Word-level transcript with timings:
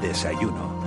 Desayuno. 0.00 0.82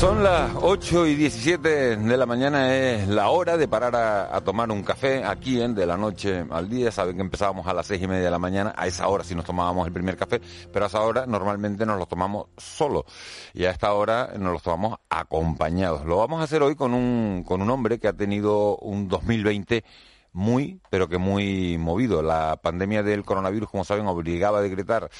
Son 0.00 0.22
las 0.22 0.52
8 0.54 1.08
y 1.08 1.14
17 1.14 1.96
de 1.98 2.16
la 2.16 2.24
mañana, 2.24 2.74
es 2.74 3.06
la 3.06 3.28
hora 3.28 3.58
de 3.58 3.68
parar 3.68 3.94
a, 3.94 4.40
tomar 4.40 4.70
un 4.70 4.82
café 4.82 5.22
aquí 5.22 5.60
en 5.60 5.74
De 5.74 5.84
la 5.84 5.98
Noche 5.98 6.42
al 6.48 6.70
Día. 6.70 6.90
Saben 6.90 7.16
que 7.16 7.20
empezábamos 7.20 7.66
a 7.66 7.74
las 7.74 7.86
seis 7.86 8.00
y 8.00 8.06
media 8.06 8.24
de 8.24 8.30
la 8.30 8.38
mañana, 8.38 8.72
a 8.78 8.86
esa 8.86 9.06
hora 9.08 9.24
sí 9.24 9.34
nos 9.34 9.44
tomábamos 9.44 9.86
el 9.86 9.92
primer 9.92 10.16
café, 10.16 10.40
pero 10.72 10.86
a 10.86 10.88
esa 10.88 11.02
hora 11.02 11.26
normalmente 11.26 11.84
nos 11.84 11.98
lo 11.98 12.06
tomamos 12.06 12.46
solo 12.56 13.04
y 13.52 13.66
a 13.66 13.70
esta 13.72 13.92
hora 13.92 14.30
nos 14.38 14.54
los 14.54 14.62
tomamos 14.62 15.00
acompañados. 15.10 16.06
Lo 16.06 16.16
vamos 16.16 16.40
a 16.40 16.44
hacer 16.44 16.62
hoy 16.62 16.76
con 16.76 16.94
un, 16.94 17.44
con 17.46 17.60
un 17.60 17.68
hombre 17.68 17.98
que 17.98 18.08
ha 18.08 18.14
tenido 18.14 18.78
un 18.78 19.06
2020 19.06 19.84
muy, 20.32 20.80
pero 20.90 21.08
que 21.08 21.18
muy 21.18 21.78
movido. 21.78 22.22
La 22.22 22.56
pandemia 22.62 23.02
del 23.02 23.24
coronavirus, 23.24 23.70
como 23.70 23.84
saben, 23.84 24.06
obligaba 24.06 24.58
a 24.58 24.62
decretar 24.62 25.10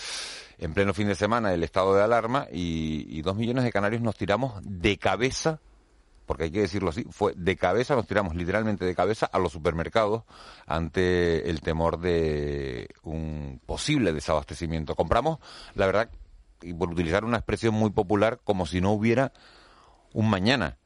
en 0.59 0.75
pleno 0.75 0.93
fin 0.93 1.09
de 1.09 1.15
semana 1.15 1.55
el 1.55 1.65
estado 1.65 1.95
de 1.95 2.03
alarma 2.03 2.47
y, 2.53 3.21
dos 3.23 3.37
millones 3.37 3.65
de 3.65 3.73
canarios 3.73 4.03
nos 4.03 4.17
tiramos 4.17 4.61
de 4.63 4.99
cabeza 4.99 5.61
porque 6.27 6.45
hay 6.45 6.51
que 6.53 6.61
decirlo 6.61 6.91
así, 6.91 7.05
fue 7.11 7.33
de 7.35 7.57
cabeza, 7.57 7.97
nos 7.97 8.07
tiramos 8.07 8.37
literalmente 8.37 8.85
de 8.85 8.95
cabeza 8.95 9.27
a 9.27 9.41
los 9.41 9.51
supermercados 9.51 10.23
ante 10.65 11.51
el 11.51 11.61
temor 11.61 11.99
de 11.99 12.89
un 13.03 13.61
posible 13.67 14.13
desabastecimiento. 14.13 14.95
Compramos, 14.95 15.41
la 15.75 15.87
verdad, 15.87 16.09
y 16.63 16.73
por 16.73 16.89
utilizar 16.89 17.25
una 17.25 17.39
expresión 17.39 17.75
muy 17.75 17.91
popular, 17.91 18.39
como 18.45 18.65
si 18.65 18.81
no 18.81 18.93
hubiera 18.93 19.33
un 20.13 20.31
mañana. 20.31 20.79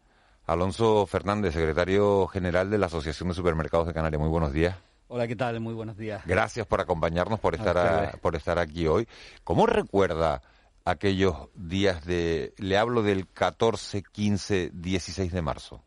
Alonso 0.46 1.06
Fernández, 1.06 1.54
secretario 1.54 2.26
general 2.26 2.68
de 2.68 2.76
la 2.76 2.86
Asociación 2.86 3.30
de 3.30 3.34
Supermercados 3.34 3.86
de 3.86 3.94
Canarias. 3.94 4.20
Muy 4.20 4.28
buenos 4.28 4.52
días. 4.52 4.76
Hola, 5.08 5.26
¿qué 5.26 5.36
tal? 5.36 5.60
Muy 5.60 5.72
buenos 5.72 5.96
días. 5.96 6.22
Gracias 6.26 6.66
por 6.66 6.80
acompañarnos, 6.80 7.40
por 7.40 7.54
estar, 7.54 8.18
por 8.20 8.36
estar 8.36 8.58
aquí 8.58 8.86
hoy. 8.86 9.08
¿Cómo 9.42 9.66
recuerda 9.66 10.42
aquellos 10.84 11.48
días 11.54 12.04
de, 12.04 12.52
le 12.58 12.76
hablo 12.76 13.02
del 13.02 13.26
14, 13.26 14.02
15, 14.02 14.70
16 14.74 15.32
de 15.32 15.42
marzo? 15.42 15.82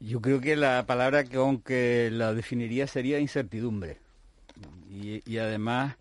Yo 0.00 0.20
creo 0.20 0.40
que 0.40 0.56
la 0.56 0.84
palabra 0.84 1.22
que 1.22 1.36
aunque 1.36 2.10
la 2.10 2.34
definiría 2.34 2.88
sería 2.88 3.20
incertidumbre. 3.20 3.98
Y, 4.90 5.38
además, 5.38 5.96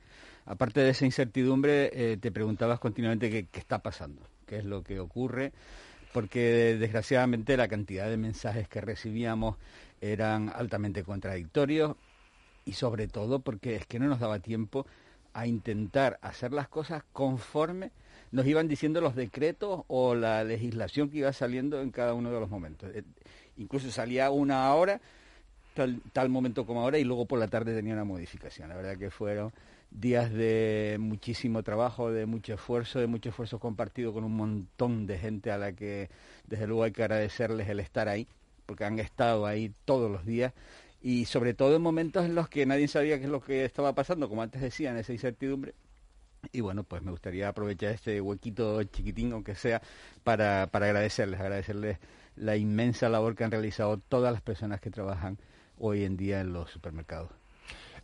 aparte 0.46 0.82
de 0.82 0.90
esa 0.90 1.06
incertidumbre, 1.06 1.92
eh, 1.94 2.18
te 2.18 2.32
preguntabas 2.32 2.80
continuamente 2.80 3.30
qué, 3.30 3.46
qué 3.50 3.60
está 3.60 3.80
pasando, 3.80 4.22
qué 4.48 4.58
es 4.58 4.66
lo 4.66 4.84
que 4.84 5.00
ocurre, 5.00 5.54
porque 6.14 6.78
desgraciadamente 6.80 7.58
la 7.58 7.68
cantidad 7.68 8.10
de 8.10 8.18
mensajes 8.18 8.68
que 8.68 8.82
recibíamos 8.82 9.58
eran 10.02 10.52
altamente 10.54 11.04
contradictorios 11.04 11.96
y 12.66 12.74
sobre 12.74 13.08
todo 13.08 13.40
porque 13.40 13.76
es 13.76 13.86
que 13.86 14.00
no 14.00 14.08
nos 14.08 14.20
daba 14.20 14.40
tiempo 14.40 14.86
a 15.34 15.48
intentar 15.48 16.20
hacer 16.22 16.52
las 16.52 16.68
cosas 16.68 17.04
conforme 17.14 17.92
nos 18.32 18.46
iban 18.46 18.68
diciendo 18.68 19.02
los 19.02 19.16
decretos 19.16 19.84
o 19.88 20.16
la 20.16 20.44
legislación 20.44 21.10
que 21.10 21.20
iba 21.20 21.34
saliendo 21.34 21.82
en 21.82 21.92
cada 21.92 22.14
uno 22.14 22.32
de 22.32 22.40
los 22.40 22.50
momentos. 22.50 22.90
Eh, 22.94 23.04
incluso 23.58 23.92
salía 23.92 24.32
una 24.32 24.74
hora, 24.74 25.02
tal, 25.74 26.02
tal 26.14 26.30
momento 26.30 26.66
como 26.66 26.82
ahora, 26.82 26.98
y 26.98 27.04
luego 27.04 27.26
por 27.26 27.40
la 27.40 27.48
tarde 27.48 27.76
tenía 27.76 27.94
una 27.94 28.06
modificación. 28.06 28.70
La 28.70 28.76
verdad 28.76 28.98
que 28.98 29.10
fueron 29.10 29.52
días 29.92 30.32
de 30.32 30.98
muchísimo 31.00 31.64
trabajo, 31.64 32.12
de 32.12 32.26
mucho 32.26 32.54
esfuerzo, 32.54 33.00
de 33.00 33.08
mucho 33.08 33.30
esfuerzo 33.30 33.60
compartido 33.60 34.14
con 34.14 34.24
un 34.24 34.36
montón 34.36 35.06
de 35.06 35.20
gente 35.20 35.52
a 35.52 35.58
la 35.58 35.74
que 35.74 36.10
desde 36.48 36.68
luego 36.68 36.84
hay 36.84 36.92
que 36.92 37.04
agradecerles 37.04 37.70
el 37.70 37.80
estar 37.80 38.08
ahí, 38.08 38.28
porque 38.66 38.86
han 38.86 38.98
estado 39.00 39.46
ahí 39.46 39.74
todos 39.86 40.10
los 40.10 40.26
días 40.26 40.54
y 41.02 41.26
sobre 41.26 41.54
todo 41.54 41.76
en 41.76 41.82
momentos 41.82 42.26
en 42.26 42.36
los 42.36 42.48
que 42.48 42.66
nadie 42.66 42.88
sabía 42.88 43.18
qué 43.18 43.26
es 43.26 43.30
lo 43.30 43.42
que 43.42 43.66
estaba 43.66 43.94
pasando, 43.94 44.30
como 44.30 44.44
antes 44.44 44.62
decían, 44.62 44.98
esa 44.98 45.14
incertidumbre. 45.14 45.74
Y 46.52 46.62
bueno, 46.62 46.84
pues 46.84 47.04
me 47.04 47.12
gustaría 47.12 47.50
aprovechar 47.50 47.92
este 47.92 48.20
huequito 48.22 48.82
chiquitín, 48.84 49.34
aunque 49.34 49.56
sea, 49.56 49.82
para, 50.24 50.68
para 50.72 50.88
agradecerles, 50.88 51.40
agradecerles 51.40 51.98
la 52.36 52.56
inmensa 52.58 53.10
labor 53.10 53.36
que 53.36 53.44
han 53.44 53.52
realizado 53.52 53.98
todas 53.98 54.34
las 54.34 54.42
personas 54.42 54.82
que 54.82 54.90
trabajan 54.90 55.38
hoy 55.78 56.04
en 56.04 56.18
día 56.18 56.42
en 56.42 56.54
los 56.54 56.72
supermercados. 56.72 57.41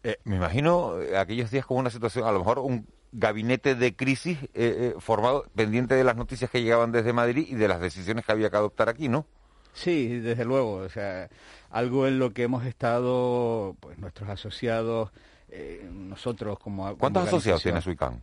Eh, 0.07 0.19
me 0.23 0.37
imagino 0.37 1.01
eh, 1.01 1.17
aquellos 1.17 1.51
días 1.51 1.65
como 1.65 1.81
una 1.81 1.89
situación, 1.89 2.25
a 2.25 2.31
lo 2.31 2.39
mejor 2.39 2.59
un 2.59 2.87
gabinete 3.11 3.75
de 3.75 3.93
crisis 3.93 4.37
eh, 4.53 4.93
formado 4.99 5.43
pendiente 5.53 5.95
de 5.95 6.05
las 6.05 6.15
noticias 6.15 6.49
que 6.49 6.61
llegaban 6.63 6.93
desde 6.93 7.11
Madrid 7.11 7.45
y 7.49 7.55
de 7.55 7.67
las 7.67 7.81
decisiones 7.81 8.25
que 8.25 8.31
había 8.31 8.49
que 8.49 8.55
adoptar 8.55 8.87
aquí, 8.87 9.09
¿no? 9.09 9.25
Sí, 9.73 10.19
desde 10.19 10.45
luego. 10.45 10.75
O 10.75 10.87
sea, 10.87 11.27
algo 11.71 12.07
en 12.07 12.19
lo 12.19 12.31
que 12.33 12.43
hemos 12.43 12.65
estado, 12.65 13.75
pues 13.81 13.97
nuestros 13.97 14.29
asociados, 14.29 15.11
eh, 15.49 15.85
nosotros 15.91 16.57
como... 16.57 16.95
¿Cuántos 16.97 17.27
asociados 17.27 17.61
tiene 17.61 17.81
Suicam? 17.81 18.21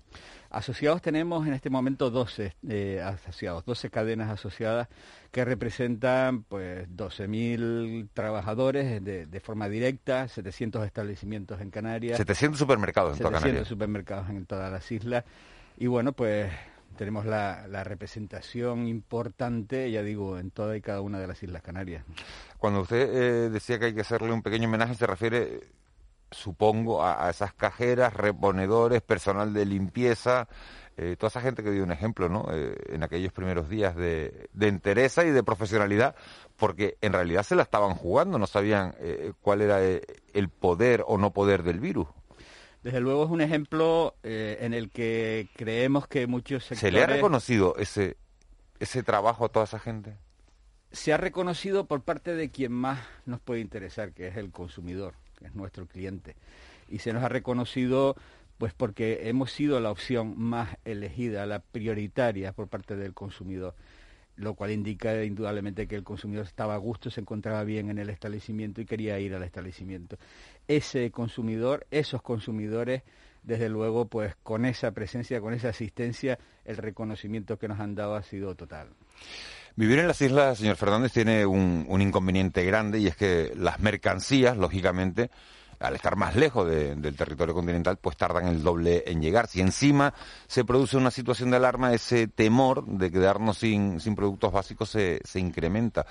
Asociados 0.54 1.02
tenemos 1.02 1.46
en 1.46 1.52
este 1.52 1.68
momento 1.70 2.10
12 2.10 2.54
eh, 2.68 3.02
asociados, 3.04 3.64
12 3.64 3.90
cadenas 3.90 4.30
asociadas 4.30 4.88
que 5.32 5.44
representan 5.44 6.44
pues 6.44 6.88
12.000 6.88 8.08
trabajadores 8.14 9.04
de, 9.04 9.26
de, 9.26 9.40
forma 9.40 9.68
directa, 9.68 10.28
700 10.28 10.86
establecimientos 10.86 11.60
en 11.60 11.70
Canarias. 11.70 12.16
700 12.18 12.58
supermercados 12.58 13.14
en 13.14 13.18
toda 13.18 13.30
Canarias. 13.32 13.66
700 13.66 13.68
supermercados 13.68 14.30
en 14.30 14.46
todas 14.46 14.70
las 14.70 14.92
islas. 14.92 15.24
Y 15.76 15.88
bueno, 15.88 16.12
pues 16.12 16.52
tenemos 16.94 17.26
la, 17.26 17.84
representación 17.84 18.86
importante, 18.88 19.90
ya 19.90 20.02
digo, 20.02 20.38
en 20.38 20.50
toda 20.50 20.76
y 20.76 20.80
cada 20.80 21.00
una 21.00 21.18
de 21.18 21.26
las 21.26 21.42
Islas 21.42 21.62
Canarias. 21.62 22.04
Cuando 22.58 22.80
usted 22.80 23.08
eh, 23.12 23.50
decía 23.50 23.78
que 23.78 23.86
hay 23.86 23.94
que 23.94 24.00
hacerle 24.00 24.32
un 24.32 24.42
pequeño 24.42 24.68
homenaje, 24.68 24.94
se 24.94 25.06
refiere, 25.06 25.60
supongo, 26.34 27.04
a, 27.04 27.30
esas 27.30 27.54
cajeras, 27.54 28.12
reponedores, 28.12 29.00
personal 29.02 29.54
de 29.54 29.64
limpieza, 29.64 30.48
eh, 30.96 31.16
toda 31.18 31.28
esa 31.28 31.40
gente 31.40 31.62
que 31.62 31.70
dio 31.70 31.82
un 31.82 31.92
ejemplo, 31.92 32.28
¿no? 32.28 32.46
Eh, 32.52 32.76
en 32.88 33.02
aquellos 33.02 33.32
primeros 33.32 33.68
días 33.68 33.96
de, 33.96 34.48
de, 34.52 34.68
entereza 34.68 35.24
y 35.24 35.30
de 35.30 35.42
profesionalidad, 35.42 36.14
porque 36.56 36.98
en 37.00 37.12
realidad 37.12 37.42
se 37.42 37.56
la 37.56 37.62
estaban 37.62 37.94
jugando, 37.94 38.38
no 38.38 38.46
sabían 38.46 38.94
cuál 39.40 39.62
era 39.62 39.80
el 39.80 40.48
poder 40.48 41.04
o 41.06 41.18
no 41.18 41.32
poder 41.32 41.62
del 41.62 41.80
virus. 41.80 42.06
Desde 42.84 43.00
luego 43.00 43.24
es 43.24 43.30
un 43.30 43.40
ejemplo 43.40 44.14
eh, 44.22 44.58
en 44.60 44.74
el 44.74 44.90
que 44.90 45.48
creemos 45.56 46.06
que 46.06 46.26
muchos 46.26 46.64
sectores... 46.64 46.80
¿Se 46.80 46.92
le 46.92 47.02
ha 47.02 47.06
reconocido 47.06 47.74
ese, 47.78 48.18
ese 48.78 49.02
trabajo 49.02 49.46
a 49.46 49.48
toda 49.48 49.64
esa 49.64 49.78
gente? 49.78 50.18
Se 50.92 51.14
ha 51.14 51.16
reconocido 51.16 51.86
por 51.86 52.02
parte 52.02 52.34
de 52.34 52.50
quien 52.50 52.72
más 52.72 53.00
nos 53.24 53.40
puede 53.40 53.62
interesar, 53.62 54.12
que 54.12 54.28
es 54.28 54.36
el 54.36 54.52
consumidor, 54.52 55.14
que 55.34 55.46
es 55.46 55.54
nuestro 55.54 55.86
cliente. 55.86 56.36
Y 56.88 56.98
se 56.98 57.12
nos 57.12 57.22
ha 57.22 57.28
reconocido 57.28 58.16
pues 58.58 58.72
porque 58.72 59.28
hemos 59.28 59.50
sido 59.50 59.80
la 59.80 59.90
opción 59.90 60.34
más 60.38 60.76
elegida, 60.84 61.44
la 61.44 61.58
prioritaria 61.58 62.52
por 62.52 62.68
parte 62.68 62.96
del 62.96 63.12
consumidor 63.12 63.74
lo 64.36 64.54
cual 64.54 64.72
indica 64.72 65.22
indudablemente 65.24 65.86
que 65.86 65.96
el 65.96 66.02
consumidor 66.02 66.46
estaba 66.46 66.74
a 66.74 66.78
gusto, 66.78 67.10
se 67.10 67.20
encontraba 67.20 67.62
bien 67.64 67.90
en 67.90 67.98
el 67.98 68.10
establecimiento 68.10 68.80
y 68.80 68.84
quería 68.84 69.18
ir 69.18 69.34
al 69.34 69.42
establecimiento. 69.42 70.16
Ese 70.66 71.10
consumidor, 71.10 71.86
esos 71.90 72.22
consumidores, 72.22 73.02
desde 73.42 73.68
luego, 73.68 74.06
pues 74.06 74.34
con 74.42 74.64
esa 74.64 74.92
presencia, 74.92 75.40
con 75.40 75.54
esa 75.54 75.68
asistencia, 75.68 76.38
el 76.64 76.78
reconocimiento 76.78 77.58
que 77.58 77.68
nos 77.68 77.78
han 77.78 77.94
dado 77.94 78.16
ha 78.16 78.22
sido 78.22 78.54
total. 78.54 78.88
Vivir 79.76 79.98
en 79.98 80.06
las 80.06 80.20
islas, 80.20 80.58
señor 80.58 80.76
Fernández, 80.76 81.12
tiene 81.12 81.44
un, 81.44 82.00
inconveniente 82.00 82.64
grande 82.64 83.00
y 83.00 83.08
es 83.08 83.16
que 83.16 83.52
las 83.56 83.80
mercancías, 83.80 84.56
lógicamente, 84.56 85.32
al 85.80 85.96
estar 85.96 86.14
más 86.14 86.36
lejos 86.36 86.68
del 86.68 87.16
territorio 87.16 87.54
continental, 87.54 87.96
pues 88.00 88.16
tardan 88.16 88.46
el 88.46 88.62
doble 88.62 89.02
en 89.08 89.20
llegar. 89.20 89.48
Si 89.48 89.60
encima 89.60 90.14
se 90.46 90.64
produce 90.64 90.96
una 90.96 91.10
situación 91.10 91.50
de 91.50 91.56
alarma, 91.56 91.92
ese 91.92 92.28
temor 92.28 92.86
de 92.86 93.10
quedarnos 93.10 93.58
sin, 93.58 93.98
productos 94.14 94.52
básicos 94.52 94.90
se, 94.90 95.20
incrementa. 95.40 96.06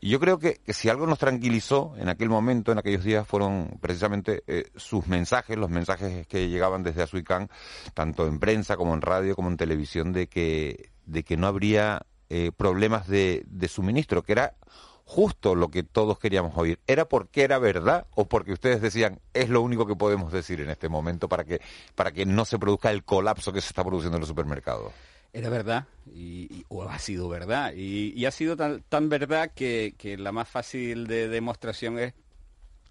Y 0.00 0.08
yo 0.08 0.18
creo 0.18 0.38
que, 0.38 0.60
si 0.68 0.88
algo 0.88 1.06
nos 1.06 1.18
tranquilizó 1.18 1.94
en 1.98 2.08
aquel 2.08 2.30
momento, 2.30 2.72
en 2.72 2.78
aquellos 2.78 3.04
días, 3.04 3.28
fueron 3.28 3.78
precisamente 3.82 4.44
eh, 4.46 4.70
sus 4.76 5.06
mensajes, 5.08 5.58
los 5.58 5.68
mensajes 5.68 6.26
que 6.26 6.48
llegaban 6.48 6.82
desde 6.82 7.02
Azuicán, 7.02 7.50
tanto 7.92 8.26
en 8.26 8.38
prensa 8.38 8.78
como 8.78 8.94
en 8.94 9.02
radio 9.02 9.36
como 9.36 9.50
en 9.50 9.58
televisión, 9.58 10.14
de 10.14 10.26
que 10.26 11.36
no 11.36 11.46
habría 11.46 12.06
eh, 12.36 12.50
problemas 12.50 13.06
de, 13.06 13.46
suministro, 13.68 14.24
que 14.24 14.32
era 14.32 14.54
justo 15.04 15.54
lo 15.54 15.68
que 15.68 15.84
todos 15.84 16.18
queríamos 16.18 16.58
oír. 16.58 16.80
¿Era 16.88 17.04
porque 17.04 17.44
era 17.44 17.60
verdad 17.60 18.08
o 18.16 18.24
porque 18.24 18.52
ustedes 18.52 18.82
decían 18.82 19.20
es 19.34 19.50
lo 19.50 19.62
único 19.62 19.86
que 19.86 19.94
podemos 19.94 20.32
decir 20.32 20.60
en 20.60 20.68
este 20.68 20.88
momento 20.88 21.28
para 21.28 21.44
que, 21.44 21.60
para 21.94 22.10
que 22.10 22.26
no 22.26 22.44
se 22.44 22.58
produzca 22.58 22.90
el 22.90 23.04
colapso 23.04 23.52
que 23.52 23.60
se 23.60 23.68
está 23.68 23.84
produciendo 23.84 24.16
en 24.16 24.22
los 24.22 24.28
supermercados? 24.28 24.92
Era 25.32 25.48
verdad, 25.48 25.86
y, 26.12 26.64
o 26.66 26.82
ha 26.82 26.98
sido 26.98 27.28
verdad, 27.28 27.72
y, 27.72 28.24
ha 28.26 28.32
sido 28.32 28.56
tan, 28.56 28.82
tan 28.88 29.08
verdad 29.08 29.52
que, 29.54 29.94
la 30.18 30.32
más 30.32 30.48
fácil 30.48 31.06
de 31.06 31.28
demostración 31.28 32.00
es 32.00 32.14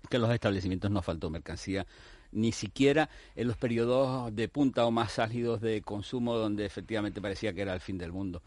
que 0.09 0.15
en 0.15 0.21
los 0.21 0.31
establecimientos 0.31 0.89
no 0.89 1.01
faltó 1.01 1.29
mercancía, 1.29 1.85
ni 2.31 2.53
siquiera 2.53 3.09
en 3.35 3.49
los 3.49 3.57
periodos 3.57 4.33
de 4.33 4.47
punta 4.47 4.85
o 4.85 4.91
más 4.91 5.19
álgidos 5.19 5.59
de 5.59 5.81
consumo 5.81 6.35
donde 6.35 6.65
efectivamente 6.65 7.21
parecía 7.21 7.53
que 7.53 7.61
era 7.61 7.73
el 7.73 7.81
fin 7.81 7.97
del 7.97 8.13
mundo 8.13 8.41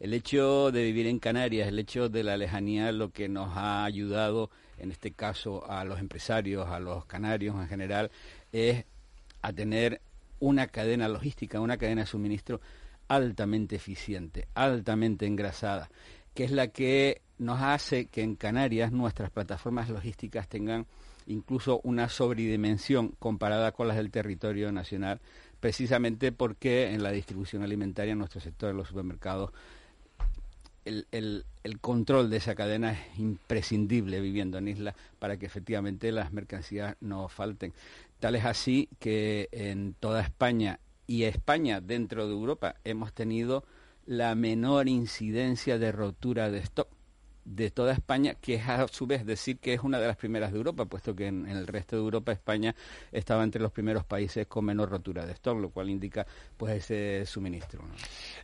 el 0.00 0.14
hecho 0.14 0.72
de 0.72 0.82
vivir 0.82 1.06
en 1.06 1.18
Canarias, 1.18 1.68
el 1.68 1.78
hecho 1.78 2.08
de 2.08 2.24
la 2.24 2.38
lejanía, 2.38 2.90
lo 2.90 3.10
que 3.10 3.28
nos 3.28 3.54
ha 3.54 3.84
ayudado, 3.84 4.50
en 4.78 4.90
este 4.90 5.12
caso 5.12 5.70
a 5.70 5.84
los 5.84 6.00
empresarios, 6.00 6.66
a 6.68 6.80
los 6.80 7.04
canarios 7.04 7.54
en 7.56 7.68
general, 7.68 8.10
es 8.50 8.86
a 9.42 9.52
tener 9.52 10.00
una 10.40 10.66
cadena 10.68 11.06
logística, 11.06 11.60
una 11.60 11.76
cadena 11.76 12.02
de 12.02 12.06
suministro 12.06 12.62
altamente 13.08 13.76
eficiente, 13.76 14.48
altamente 14.54 15.26
engrasada, 15.26 15.90
que 16.32 16.44
es 16.44 16.50
la 16.50 16.68
que 16.68 17.20
nos 17.36 17.60
hace 17.60 18.06
que 18.06 18.22
en 18.22 18.36
Canarias 18.36 18.92
nuestras 18.92 19.30
plataformas 19.30 19.90
logísticas 19.90 20.48
tengan 20.48 20.86
incluso 21.26 21.80
una 21.84 22.08
sobredimensión 22.08 23.14
comparada 23.18 23.72
con 23.72 23.86
las 23.86 23.98
del 23.98 24.10
territorio 24.10 24.72
nacional, 24.72 25.20
precisamente 25.60 26.32
porque 26.32 26.94
en 26.94 27.02
la 27.02 27.10
distribución 27.10 27.62
alimentaria 27.62 28.12
en 28.12 28.18
nuestro 28.18 28.40
sector, 28.40 28.70
en 28.70 28.78
los 28.78 28.88
supermercados, 28.88 29.50
el, 30.84 31.06
el, 31.62 31.80
control 31.80 32.30
de 32.30 32.38
esa 32.38 32.54
cadena 32.54 32.92
es 32.92 33.18
imprescindible 33.18 34.20
viviendo 34.20 34.58
en 34.58 34.68
isla 34.68 34.94
para 35.18 35.36
que 35.36 35.46
efectivamente 35.46 36.12
las 36.12 36.32
mercancías 36.32 36.96
no 37.00 37.28
falten. 37.28 37.72
Tal 38.18 38.34
es 38.34 38.44
así 38.44 38.88
que 38.98 39.48
en 39.52 39.94
toda 39.94 40.22
España 40.22 40.80
y 41.06 41.24
España 41.24 41.80
dentro 41.80 42.26
de 42.26 42.32
Europa 42.32 42.76
hemos 42.84 43.12
tenido 43.12 43.64
la 44.06 44.34
menor 44.34 44.88
incidencia 44.88 45.78
de 45.78 45.92
rotura 45.92 46.50
de 46.50 46.58
stock 46.58 46.88
de 47.44 47.70
toda 47.70 47.92
España, 47.92 48.34
que 48.34 48.54
es 48.54 48.68
a 48.68 48.86
su 48.88 49.06
vez 49.06 49.24
decir 49.24 49.58
que 49.58 49.74
es 49.74 49.82
una 49.82 49.98
de 49.98 50.06
las 50.06 50.16
primeras 50.16 50.52
de 50.52 50.58
Europa, 50.58 50.84
puesto 50.84 51.14
que 51.14 51.26
en, 51.26 51.46
el 51.46 51.66
resto 51.66 51.96
de 51.96 52.02
Europa 52.02 52.32
España 52.32 52.74
estaba 53.12 53.42
entre 53.44 53.60
los 53.60 53.72
primeros 53.72 54.04
países 54.04 54.46
con 54.46 54.64
menor 54.64 54.90
rotura 54.90 55.26
de 55.26 55.32
stock, 55.32 55.58
lo 55.58 55.70
cual 55.70 55.90
indica 55.90 56.26
pues 56.56 56.74
ese 56.74 57.26
suministro. 57.26 57.82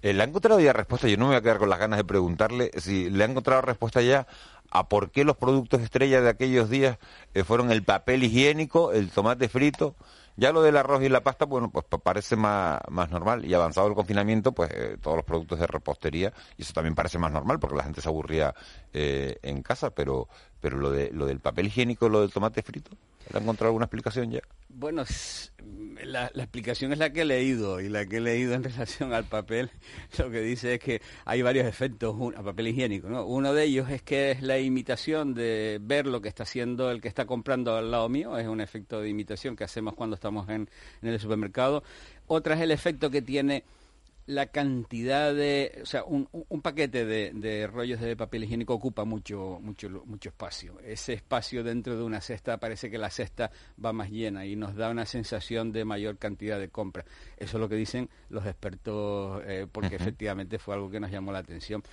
Eh, 0.02 0.12
¿Le 0.12 0.22
ha 0.22 0.26
encontrado 0.26 0.60
ya 0.60 0.72
respuesta? 0.72 1.08
Yo 1.08 1.16
no 1.16 1.26
me 1.26 1.30
voy 1.30 1.36
a 1.36 1.42
quedar 1.42 1.58
con 1.58 1.68
las 1.68 1.78
ganas 1.78 1.98
de 1.98 2.04
preguntarle 2.04 2.70
si 2.76 3.10
le 3.10 3.24
ha 3.24 3.26
encontrado 3.26 3.62
respuesta 3.62 4.02
ya 4.02 4.26
a 4.70 4.88
por 4.88 5.10
qué 5.10 5.24
los 5.24 5.36
productos 5.36 5.80
estrella 5.80 6.20
de 6.20 6.28
aquellos 6.28 6.68
días 6.70 6.98
eh, 7.34 7.44
fueron 7.44 7.70
el 7.70 7.82
papel 7.82 8.24
higiénico, 8.24 8.92
el 8.92 9.10
tomate 9.10 9.48
frito, 9.48 9.94
ya 10.36 10.52
lo 10.52 10.62
del 10.62 10.76
arroz 10.76 11.02
y 11.02 11.08
la 11.08 11.22
pasta, 11.22 11.46
bueno, 11.46 11.70
pues 11.70 11.86
parece 12.02 12.36
más, 12.36 12.80
más 12.88 13.10
normal. 13.10 13.44
Y 13.44 13.54
avanzado 13.54 13.88
el 13.88 13.94
confinamiento, 13.94 14.52
pues 14.52 14.70
eh, 14.72 14.98
todos 15.00 15.16
los 15.16 15.24
productos 15.24 15.58
de 15.58 15.66
repostería, 15.66 16.32
y 16.56 16.62
eso 16.62 16.72
también 16.72 16.94
parece 16.94 17.18
más 17.18 17.32
normal 17.32 17.58
porque 17.58 17.76
la 17.76 17.84
gente 17.84 18.00
se 18.00 18.08
aburría 18.08 18.54
eh, 18.92 19.38
en 19.42 19.62
casa, 19.62 19.90
pero, 19.90 20.28
pero 20.60 20.76
lo, 20.78 20.90
de, 20.90 21.10
lo 21.12 21.26
del 21.26 21.40
papel 21.40 21.66
higiénico, 21.66 22.08
lo 22.08 22.20
del 22.20 22.32
tomate 22.32 22.62
frito, 22.62 22.90
¿le 23.30 23.38
ha 23.38 23.42
encontrado 23.42 23.68
alguna 23.68 23.84
explicación 23.84 24.30
ya? 24.30 24.40
Bueno, 24.68 25.04
la, 26.04 26.26
explicación 26.34 26.92
es 26.92 26.98
la 26.98 27.10
que 27.10 27.22
he 27.22 27.24
leído 27.24 27.80
y 27.80 27.88
la 27.88 28.06
que 28.06 28.18
he 28.18 28.20
leído 28.20 28.54
en 28.54 28.62
relación 28.64 29.12
al 29.12 29.24
papel 29.24 29.70
lo 30.18 30.30
que 30.30 30.40
dice 30.40 30.74
es 30.74 30.80
que 30.80 31.00
hay 31.24 31.42
varios 31.42 31.66
efectos 31.66 32.14
a 32.36 32.42
papel 32.42 32.68
higiénico. 32.68 33.08
¿no? 33.08 33.24
Uno 33.24 33.54
de 33.54 33.64
ellos 33.64 33.88
es 33.90 34.02
que 34.02 34.32
es 34.32 34.42
la 34.42 34.58
imitación 34.58 35.34
de 35.34 35.78
ver 35.80 36.06
lo 36.06 36.20
que 36.20 36.28
está 36.28 36.42
haciendo 36.42 36.90
el 36.90 37.00
que 37.00 37.08
está 37.08 37.26
comprando 37.26 37.76
al 37.76 37.90
lado 37.90 38.08
mío, 38.08 38.36
es 38.38 38.46
un 38.46 38.60
efecto 38.60 39.00
de 39.00 39.08
imitación 39.08 39.56
que 39.56 39.64
hacemos 39.64 39.94
cuando 39.94 40.14
estamos 40.14 40.48
en, 40.48 40.68
en 41.02 41.08
el 41.08 41.20
supermercado. 41.20 41.82
Otra 42.26 42.54
es 42.54 42.60
el 42.60 42.70
efecto 42.70 43.10
que 43.10 43.22
tiene 43.22 43.64
la 44.26 44.46
cantidad 44.46 45.32
de, 45.32 45.78
o 45.82 45.86
sea, 45.86 46.02
un, 46.04 46.28
paquete 46.60 47.04
de, 47.04 47.66
rollos 47.68 48.00
de 48.00 48.16
papel 48.16 48.44
higiénico 48.44 48.74
ocupa 48.74 49.04
mucho, 49.04 49.58
mucho, 49.60 49.88
mucho 50.04 50.30
espacio. 50.30 50.78
Ese 50.80 51.12
espacio 51.12 51.62
dentro 51.62 51.96
de 51.96 52.02
una 52.02 52.20
cesta 52.20 52.58
parece 52.58 52.90
que 52.90 52.98
la 52.98 53.10
cesta 53.10 53.52
va 53.82 53.92
más 53.92 54.10
llena 54.10 54.44
y 54.44 54.56
nos 54.56 54.74
da 54.74 54.90
una 54.90 55.06
sensación 55.06 55.70
de 55.70 55.84
mayor 55.84 56.18
cantidad 56.18 56.58
de 56.58 56.68
compra. 56.68 57.04
Eso 57.36 57.56
es 57.56 57.60
lo 57.60 57.68
que 57.68 57.76
dicen 57.76 58.10
los 58.28 58.44
expertos, 58.46 59.42
eh, 59.46 59.68
porque 59.70 59.94
efectivamente 59.96 60.58
fue 60.58 60.74
algo 60.74 60.90
que 60.90 60.98
nos 60.98 61.10
llamó 61.12 61.30
la 61.30 61.38
atención. 61.38 61.84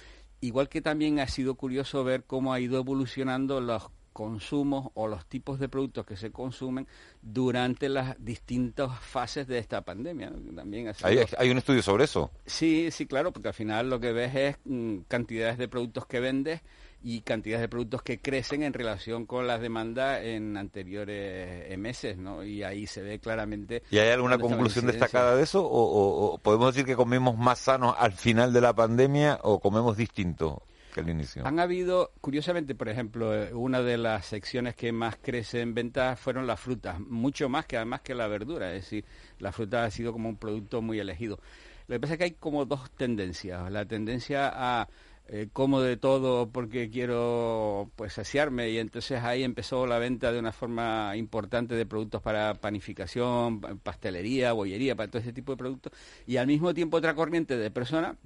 Igual 0.42 0.70
que 0.70 0.82
también 0.82 1.20
ha 1.20 1.28
sido 1.28 1.56
curioso 1.56 2.04
ver 2.04 2.24
cómo 2.26 2.52
ha 2.52 2.60
ido 2.60 2.80
evolucionando 2.80 3.62
los 3.62 3.92
consumos 4.14 4.90
o 4.94 5.08
los 5.08 5.26
tipos 5.26 5.60
de 5.60 5.68
productos 5.68 6.06
que 6.06 6.16
se 6.16 6.32
consumen 6.32 6.88
durante 7.22 7.90
las 7.90 8.16
distintas 8.24 8.98
fases 9.00 9.48
de 9.48 9.58
esta 9.58 9.82
pandemia. 9.82 10.32
También 10.56 10.94
¿Hay, 11.04 11.50
un 11.50 11.58
estudio 11.58 11.82
sobre 11.82 12.06
eso? 12.06 12.32
Sí, 12.46 12.90
sí, 12.92 13.06
claro, 13.06 13.34
porque 13.34 13.50
al 13.50 13.54
final 13.54 13.90
lo 13.90 14.00
que 14.00 14.14
ves 14.14 14.36
es 14.36 14.58
mm, 14.66 15.00
cantidades 15.08 15.58
de 15.58 15.68
productos 15.68 16.06
que 16.06 16.20
vendes 16.20 16.62
y 17.04 17.22
cantidades 17.22 17.62
de 17.62 17.68
productos 17.68 18.02
que 18.02 18.20
crecen 18.20 18.64
en 18.64 18.72
relación 18.72 19.26
con 19.26 19.46
las 19.46 19.60
demandas 19.60 20.24
en 20.24 20.56
anteriores 20.56 21.70
eh, 21.70 21.76
meses, 21.78 22.18
¿no? 22.18 22.46
Y 22.46 22.64
ahí 22.64 22.88
se 22.88 23.02
ve 23.02 23.20
claramente... 23.20 23.84
¿Y 23.92 23.98
hay 23.98 24.10
alguna 24.10 24.38
conclusión 24.38 24.88
destacada 24.88 25.36
de 25.36 25.44
eso? 25.44 25.66
¿O, 25.66 26.34
o 26.34 26.38
podemos 26.38 26.74
decir 26.74 26.86
que 26.86 26.96
comemos 26.96 27.38
más 27.38 27.60
sanos 27.60 27.94
al 28.00 28.14
final 28.14 28.54
de 28.54 28.62
la 28.62 28.74
pandemia 28.74 29.40
o 29.44 29.60
comemos 29.60 29.98
distinto? 29.98 30.64
Inicio. 31.02 31.46
Han 31.46 31.60
habido, 31.60 32.12
curiosamente, 32.22 32.76
por 32.76 32.90
ejemplo, 32.90 33.34
eh, 33.36 33.54
una 33.54 33.82
de 33.82 33.98
las 33.98 34.26
secciones 34.26 34.76
que 34.76 34.92
más 34.92 35.18
crece 35.22 35.62
en 35.62 35.74
ventas 35.74 36.20
fueron 36.20 36.48
las 36.48 36.60
frutas, 36.60 37.00
mucho 37.00 37.50
más 37.50 37.66
que 37.66 37.78
además 37.78 38.02
que 38.02 38.16
la 38.16 38.28
verdura, 38.28 38.74
es 38.74 38.84
decir, 38.84 39.06
la 39.40 39.52
fruta 39.52 39.84
ha 39.84 39.92
sido 39.92 40.14
como 40.14 40.30
un 40.30 40.38
producto 40.38 40.82
muy 40.82 41.00
elegido. 41.00 41.40
Lo 41.88 41.96
que 41.96 42.00
pasa 42.00 42.14
es 42.14 42.18
que 42.18 42.24
hay 42.26 42.32
como 42.32 42.66
dos 42.66 42.92
tendencias, 42.92 43.72
la 43.72 43.86
tendencia 43.86 44.52
a 44.54 44.88
eh, 45.30 45.48
como 45.54 45.80
de 45.80 45.96
todo 45.96 46.50
porque 46.50 46.90
quiero 46.90 47.90
pues 47.96 48.12
saciarme 48.12 48.70
y 48.72 48.78
entonces 48.78 49.24
ahí 49.24 49.44
empezó 49.44 49.88
la 49.88 49.98
venta 49.98 50.34
de 50.34 50.40
una 50.40 50.52
forma 50.52 51.16
importante 51.16 51.76
de 51.76 51.86
productos 51.86 52.22
para 52.22 52.56
panificación, 52.56 53.62
pastelería, 53.62 54.52
bollería, 54.52 54.98
para 54.98 55.10
todo 55.10 55.22
ese 55.22 55.32
tipo 55.32 55.54
de 55.54 55.58
productos 55.58 55.94
y 56.28 56.36
al 56.36 56.48
mismo 56.48 56.74
tiempo 56.74 56.98
otra 56.98 57.16
corriente 57.16 57.56
de 57.56 57.72
personas 57.72 58.18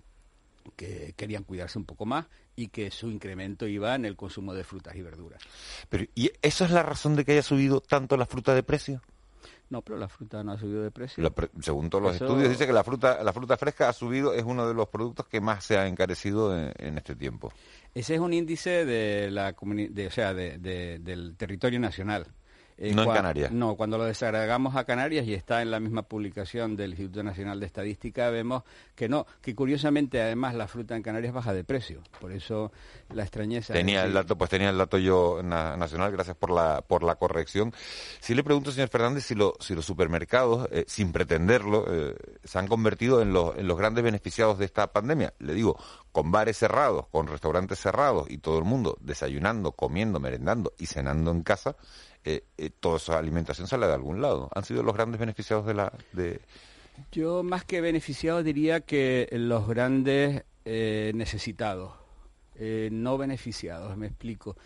que 0.75 1.13
querían 1.15 1.43
cuidarse 1.43 1.77
un 1.77 1.85
poco 1.85 2.05
más 2.05 2.27
y 2.55 2.67
que 2.67 2.91
su 2.91 3.09
incremento 3.09 3.67
iba 3.67 3.95
en 3.95 4.05
el 4.05 4.15
consumo 4.15 4.53
de 4.53 4.63
frutas 4.63 4.95
y 4.95 5.01
verduras. 5.01 5.41
Pero, 5.89 6.05
¿Y 6.15 6.31
eso 6.41 6.65
es 6.65 6.71
la 6.71 6.83
razón 6.83 7.15
de 7.15 7.25
que 7.25 7.33
haya 7.33 7.43
subido 7.43 7.81
tanto 7.81 8.17
la 8.17 8.25
fruta 8.25 8.53
de 8.53 8.63
precio? 8.63 9.01
No, 9.69 9.81
pero 9.81 9.97
la 9.97 10.07
fruta 10.07 10.43
no 10.43 10.53
ha 10.53 10.57
subido 10.57 10.81
de 10.81 10.91
precio. 10.91 11.33
según 11.59 11.89
todos 11.89 12.03
los 12.03 12.13
estudios, 12.15 12.49
dice 12.49 12.65
que 12.65 12.71
la 12.71 12.85
fruta, 12.85 13.21
la 13.21 13.33
fruta 13.33 13.57
fresca 13.57 13.89
ha 13.89 13.93
subido, 13.93 14.33
es 14.33 14.43
uno 14.43 14.65
de 14.65 14.73
los 14.73 14.87
productos 14.87 15.27
que 15.27 15.41
más 15.41 15.65
se 15.65 15.77
ha 15.77 15.87
encarecido 15.87 16.57
en, 16.57 16.97
este 16.97 17.15
tiempo. 17.15 17.51
Ese 17.93 18.15
es 18.15 18.19
un 18.21 18.33
índice 18.33 18.85
de 18.85 19.29
la 19.29 19.53
de, 19.53 20.07
o 20.07 20.11
sea, 20.11 20.33
del 20.33 21.35
territorio 21.35 21.79
nacional. 21.79 22.27
Eh, 22.77 22.93
no 22.93 23.03
en 23.03 23.09
Canarias. 23.09 23.51
No, 23.51 23.75
cuando 23.75 23.97
lo 23.97 24.05
desagregamos 24.05 24.75
a 24.75 24.83
Canarias 24.83 25.25
y 25.25 25.33
está 25.33 25.61
en 25.61 25.71
la 25.71 25.79
misma 25.79 26.03
publicación 26.03 26.75
del 26.75 26.91
Instituto 26.91 27.23
Nacional 27.23 27.59
de 27.59 27.65
Estadística, 27.65 28.29
vemos 28.29 28.63
que 28.95 29.09
no, 29.09 29.25
que 29.41 29.55
curiosamente 29.55 30.21
además 30.21 30.53
la 30.53 30.67
fruta 30.67 30.95
en 30.95 31.01
Canarias 31.01 31.33
baja 31.33 31.53
de 31.53 31.63
precio. 31.63 32.01
Por 32.21 32.31
eso 32.31 32.71
la 33.13 33.23
extrañeza. 33.23 33.73
Tenía 33.73 34.03
el 34.03 34.13
dato, 34.13 34.37
pues 34.37 34.49
tenía 34.49 34.69
el 34.69 34.77
dato 34.77 34.97
yo 34.99 35.41
nacional, 35.41 36.11
gracias 36.11 36.37
por 36.37 36.51
la, 36.51 36.81
por 36.81 37.03
la 37.03 37.15
corrección. 37.15 37.73
Si 38.19 38.35
le 38.35 38.43
pregunto, 38.43 38.71
señor 38.71 38.89
Fernández, 38.89 39.25
si, 39.25 39.33
lo, 39.33 39.55
si 39.59 39.73
los 39.73 39.85
supermercados, 39.85 40.67
eh, 40.71 40.85
sin 40.87 41.11
pretenderlo, 41.11 41.85
eh, 41.89 42.15
se 42.43 42.59
han 42.59 42.67
convertido 42.67 43.21
en 43.21 43.33
los, 43.33 43.57
en 43.57 43.67
los 43.67 43.77
grandes 43.77 44.03
beneficiados 44.03 44.59
de 44.59 44.65
esta 44.65 44.91
pandemia. 44.93 45.33
Le 45.39 45.53
digo, 45.53 45.77
con 46.11 46.31
bares 46.31 46.57
cerrados, 46.57 47.07
con 47.07 47.27
restaurantes 47.27 47.79
cerrados 47.79 48.29
y 48.29 48.39
todo 48.39 48.57
el 48.59 48.65
mundo 48.65 48.97
desayunando, 49.01 49.71
comiendo, 49.71 50.19
merendando 50.19 50.73
y 50.77 50.87
cenando 50.87 51.31
en 51.31 51.43
casa, 51.43 51.75
eh, 52.29 52.43
eh, 52.57 52.69
toda 52.77 52.97
esa 52.97 53.17
alimentación 53.17 53.67
sale 53.67 53.87
de 53.87 53.93
algún 53.93 54.21
lado. 54.21 54.49
¿Han 54.53 54.65
sido 54.65 54.83
los 54.83 54.93
grandes 54.93 55.17
beneficiados 55.17 55.65
de 55.65 55.73
la...? 55.73 55.93
De... 56.11 56.41
Yo 57.13 57.41
más 57.41 57.63
que 57.63 57.79
beneficiados 57.79 58.43
diría 58.43 58.81
que 58.81 59.29
los 59.31 59.65
grandes 59.65 60.43
eh, 60.65 61.13
necesitados, 61.15 61.93
no 62.91 63.17
beneficiados, 63.17 63.95
me 63.95 64.07
explico. 64.07 64.57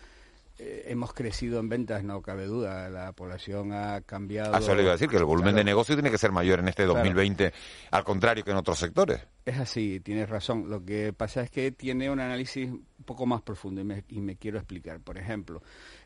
Hemos 0.86 1.12
crecido 1.12 1.60
en 1.60 1.68
ventas, 1.68 2.04
no 2.04 2.22
cabe 2.22 2.46
duda, 2.46 2.88
la 2.88 3.12
población 3.12 3.72
ha 3.72 4.00
cambiado. 4.02 4.54
Ah, 4.54 4.58
eso 4.58 4.74
le 4.74 4.82
iba 4.82 4.92
a 4.92 4.94
decir, 4.94 5.08
que 5.08 5.16
el 5.16 5.24
volumen 5.24 5.54
de 5.54 5.64
negocio 5.64 5.94
tiene 5.94 6.10
que 6.10 6.18
ser 6.18 6.32
mayor 6.32 6.60
en 6.60 6.68
este 6.68 6.84
2020, 6.84 7.52
al 7.90 8.04
contrario 8.04 8.44
que 8.44 8.50
en 8.50 8.56
otros 8.56 8.78
sectores. 8.78 9.20
Es 9.44 9.58
así, 9.58 10.00
tienes 10.00 10.28
razón. 10.28 10.70
Lo 10.70 10.84
que 10.84 11.12
pasa 11.12 11.42
es 11.42 11.50
que 11.50 11.72
tiene 11.72 12.10
un 12.10 12.20
análisis 12.20 12.70
un 12.70 13.04
poco 13.04 13.26
más 13.26 13.42
profundo 13.42 13.80
y 14.08 14.20
me 14.20 14.36
quiero 14.36 14.58
explicar. 14.58 15.00
Por 15.00 15.18
ejemplo, 15.18 15.62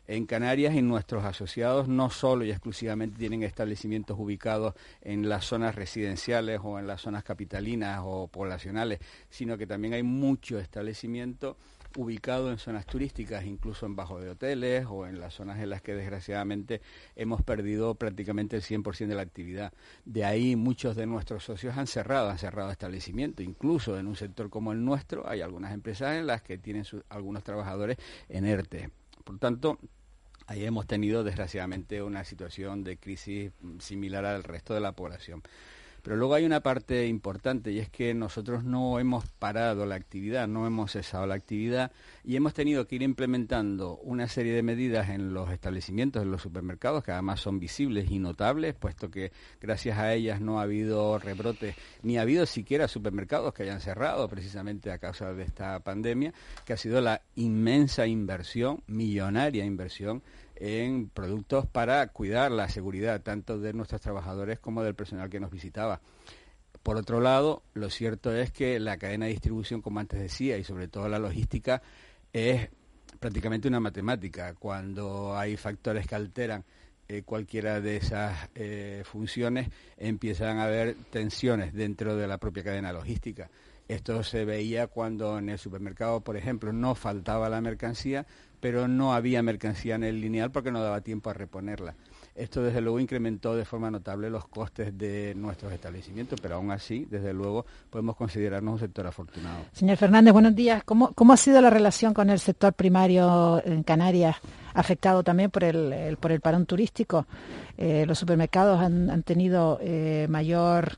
en 0.07 0.25
Canarias 0.25 0.73
y 0.73 0.81
nuestros 0.81 1.25
asociados 1.25 1.87
no 1.87 2.09
solo 2.09 2.45
y 2.45 2.51
exclusivamente 2.51 3.19
tienen 3.19 3.43
establecimientos 3.43 4.17
ubicados 4.17 4.73
en 5.01 5.27
las 5.27 5.45
zonas 5.45 5.75
residenciales 5.75 6.59
o 6.63 6.79
en 6.79 6.87
las 6.87 7.01
zonas 7.01 7.23
capitalinas 7.23 7.99
o 8.03 8.27
poblacionales, 8.27 8.99
sino 9.29 9.57
que 9.57 9.67
también 9.67 9.93
hay 9.93 10.03
mucho 10.03 10.59
establecimiento 10.59 11.57
ubicado 11.95 12.51
en 12.51 12.57
zonas 12.57 12.85
turísticas, 12.85 13.45
incluso 13.45 13.85
en 13.85 13.95
bajo 13.95 14.19
de 14.19 14.29
hoteles 14.29 14.85
o 14.89 15.07
en 15.07 15.19
las 15.19 15.33
zonas 15.33 15.59
en 15.59 15.69
las 15.69 15.81
que 15.81 15.95
desgraciadamente 15.95 16.81
hemos 17.15 17.41
perdido 17.41 17.95
prácticamente 17.95 18.55
el 18.57 18.63
100% 18.63 19.07
de 19.07 19.15
la 19.15 19.21
actividad. 19.21 19.73
De 20.05 20.25
ahí 20.25 20.55
muchos 20.55 20.95
de 20.95 21.05
nuestros 21.05 21.43
socios 21.43 21.77
han 21.77 21.87
cerrado, 21.87 22.29
han 22.29 22.37
cerrado 22.37 22.71
establecimientos, 22.71 23.45
incluso 23.45 23.97
en 23.97 24.07
un 24.07 24.15
sector 24.15 24.49
como 24.49 24.71
el 24.71 24.83
nuestro 24.83 25.27
hay 25.27 25.41
algunas 25.41 25.73
empresas 25.73 26.15
en 26.17 26.27
las 26.27 26.41
que 26.41 26.57
tienen 26.57 26.85
algunos 27.09 27.43
trabajadores 27.43 27.97
en 28.29 28.45
ERTE. 28.45 28.89
Por 29.23 29.39
tanto, 29.39 29.79
Ahí 30.49 30.63
hemos 30.63 30.87
tenido, 30.87 31.25
desgraciadamente, 31.25 32.01
una 32.01 32.23
situación 32.23 32.85
de 32.85 32.95
crisis 32.95 33.51
similar 33.79 34.23
al 34.23 34.45
resto 34.45 34.73
de 34.73 34.79
la 34.79 34.93
población. 34.93 35.43
Pero 36.07 36.15
luego 36.15 36.35
hay 36.35 36.45
una 36.45 36.61
parte 36.61 37.05
importante 37.05 37.69
y 37.73 37.79
es 37.79 37.89
que 37.89 38.13
nosotros 38.13 38.63
no 38.63 38.97
hemos 38.97 39.27
parado 39.27 39.85
la 39.85 39.95
actividad, 39.95 40.47
no 40.47 40.65
hemos 40.65 40.93
cesado 40.93 41.27
la 41.27 41.35
actividad 41.35 41.91
y 42.23 42.37
hemos 42.37 42.53
tenido 42.53 42.87
que 42.87 42.95
ir 42.95 43.01
implementando 43.01 43.97
una 43.97 44.29
serie 44.29 44.53
de 44.53 44.63
medidas 44.63 45.09
en 45.09 45.33
los 45.33 45.51
establecimientos, 45.51 46.23
en 46.23 46.31
los 46.31 46.41
supermercados, 46.41 47.03
que 47.03 47.11
además 47.11 47.41
son 47.41 47.59
visibles 47.59 48.09
y 48.09 48.19
notables, 48.19 48.73
puesto 48.73 49.11
que 49.11 49.33
gracias 49.59 49.97
a 49.97 50.13
ellas 50.13 50.39
no 50.39 50.61
ha 50.61 50.63
habido 50.63 51.19
rebrotes, 51.19 51.75
ni 52.03 52.17
ha 52.17 52.21
habido 52.21 52.45
siquiera 52.45 52.87
supermercados 52.87 53.53
que 53.53 53.63
hayan 53.63 53.81
cerrado 53.81 54.29
precisamente 54.29 54.93
a 54.93 54.99
causa 54.99 55.33
de 55.33 55.43
esta 55.43 55.77
pandemia, 55.81 56.33
que 56.63 56.71
ha 56.71 56.77
sido 56.77 57.01
la 57.01 57.21
inmensa 57.35 58.07
inversión, 58.07 58.81
millonaria 58.87 59.65
inversión 59.65 60.23
en 60.59 61.09
productos 61.09 61.65
para 61.65 62.07
cuidar 62.07 62.51
la 62.51 62.69
seguridad 62.69 63.21
tanto 63.21 63.59
de 63.59 63.73
nuestros 63.73 64.01
trabajadores 64.01 64.59
como 64.59 64.83
del 64.83 64.95
personal 64.95 65.29
que 65.29 65.39
nos 65.39 65.51
visitaba. 65.51 66.01
Por 66.83 66.95
otro 66.95 67.19
lado, 67.19 67.63
lo 67.73 67.89
cierto 67.89 68.33
es 68.33 68.51
que 68.51 68.79
la 68.79 68.97
cadena 68.97 69.25
de 69.25 69.31
distribución, 69.31 69.81
como 69.81 69.99
antes 69.99 70.19
decía, 70.19 70.57
y 70.57 70.63
sobre 70.63 70.87
todo 70.87 71.09
la 71.09 71.19
logística, 71.19 71.81
es 72.31 72.69
prácticamente 73.19 73.67
una 73.67 73.79
matemática. 73.79 74.53
Cuando 74.53 75.37
hay 75.37 75.57
factores 75.57 76.07
que 76.07 76.15
alteran 76.15 76.63
eh, 77.09 77.23
cualquiera 77.23 77.81
de 77.81 77.97
esas 77.97 78.49
eh, 78.55 79.03
funciones, 79.05 79.69
empiezan 79.97 80.59
a 80.59 80.65
haber 80.65 80.95
tensiones 81.09 81.73
dentro 81.73 82.15
de 82.15 82.27
la 82.27 82.37
propia 82.37 82.63
cadena 82.63 82.93
logística. 82.93 83.49
Esto 83.87 84.21
se 84.23 84.43
veía 84.43 84.87
cuando 84.87 85.37
en 85.37 85.49
el 85.49 85.57
supermercado, 85.57 86.21
por 86.21 86.35
ejemplo, 86.35 86.73
no 86.73 86.93
faltaba 86.95 87.49
la 87.49 87.61
mercancía, 87.61 88.25
pero 88.59 88.87
no 88.87 89.13
había 89.13 89.41
mercancía 89.43 89.95
en 89.95 90.03
el 90.03 90.19
lineal 90.19 90.51
porque 90.51 90.71
no 90.71 90.81
daba 90.81 91.01
tiempo 91.01 91.29
a 91.29 91.33
reponerla. 91.33 91.95
Esto, 92.35 92.61
desde 92.61 92.81
luego, 92.81 92.99
incrementó 92.99 93.55
de 93.55 93.65
forma 93.65 93.89
notable 93.89 94.29
los 94.29 94.47
costes 94.47 94.95
de 94.95 95.33
nuestros 95.35 95.73
establecimientos, 95.73 96.39
pero 96.39 96.55
aún 96.55 96.69
así, 96.69 97.07
desde 97.09 97.33
luego, 97.33 97.65
podemos 97.89 98.15
considerarnos 98.15 98.73
un 98.73 98.79
sector 98.79 99.07
afortunado. 99.07 99.65
Señor 99.71 99.97
Fernández, 99.97 100.33
buenos 100.33 100.53
días. 100.53 100.83
¿Cómo, 100.83 101.13
ha 101.15 101.37
sido 101.37 101.61
la 101.61 101.71
relación 101.71 102.13
con 102.13 102.29
el 102.29 102.39
sector 102.39 102.73
primario 102.73 103.59
en 103.65 103.81
Canarias, 103.81 104.35
afectado 104.75 105.23
también 105.23 105.49
por 105.49 105.63
el, 105.63 106.15
por 106.17 106.31
el 106.31 106.39
parón 106.39 106.67
turístico? 106.67 107.25
Eh, 107.75 108.05
los 108.05 108.19
supermercados 108.19 108.81
han, 108.81 109.23
tenido 109.23 109.79
eh, 109.81 110.27
mayor 110.29 110.97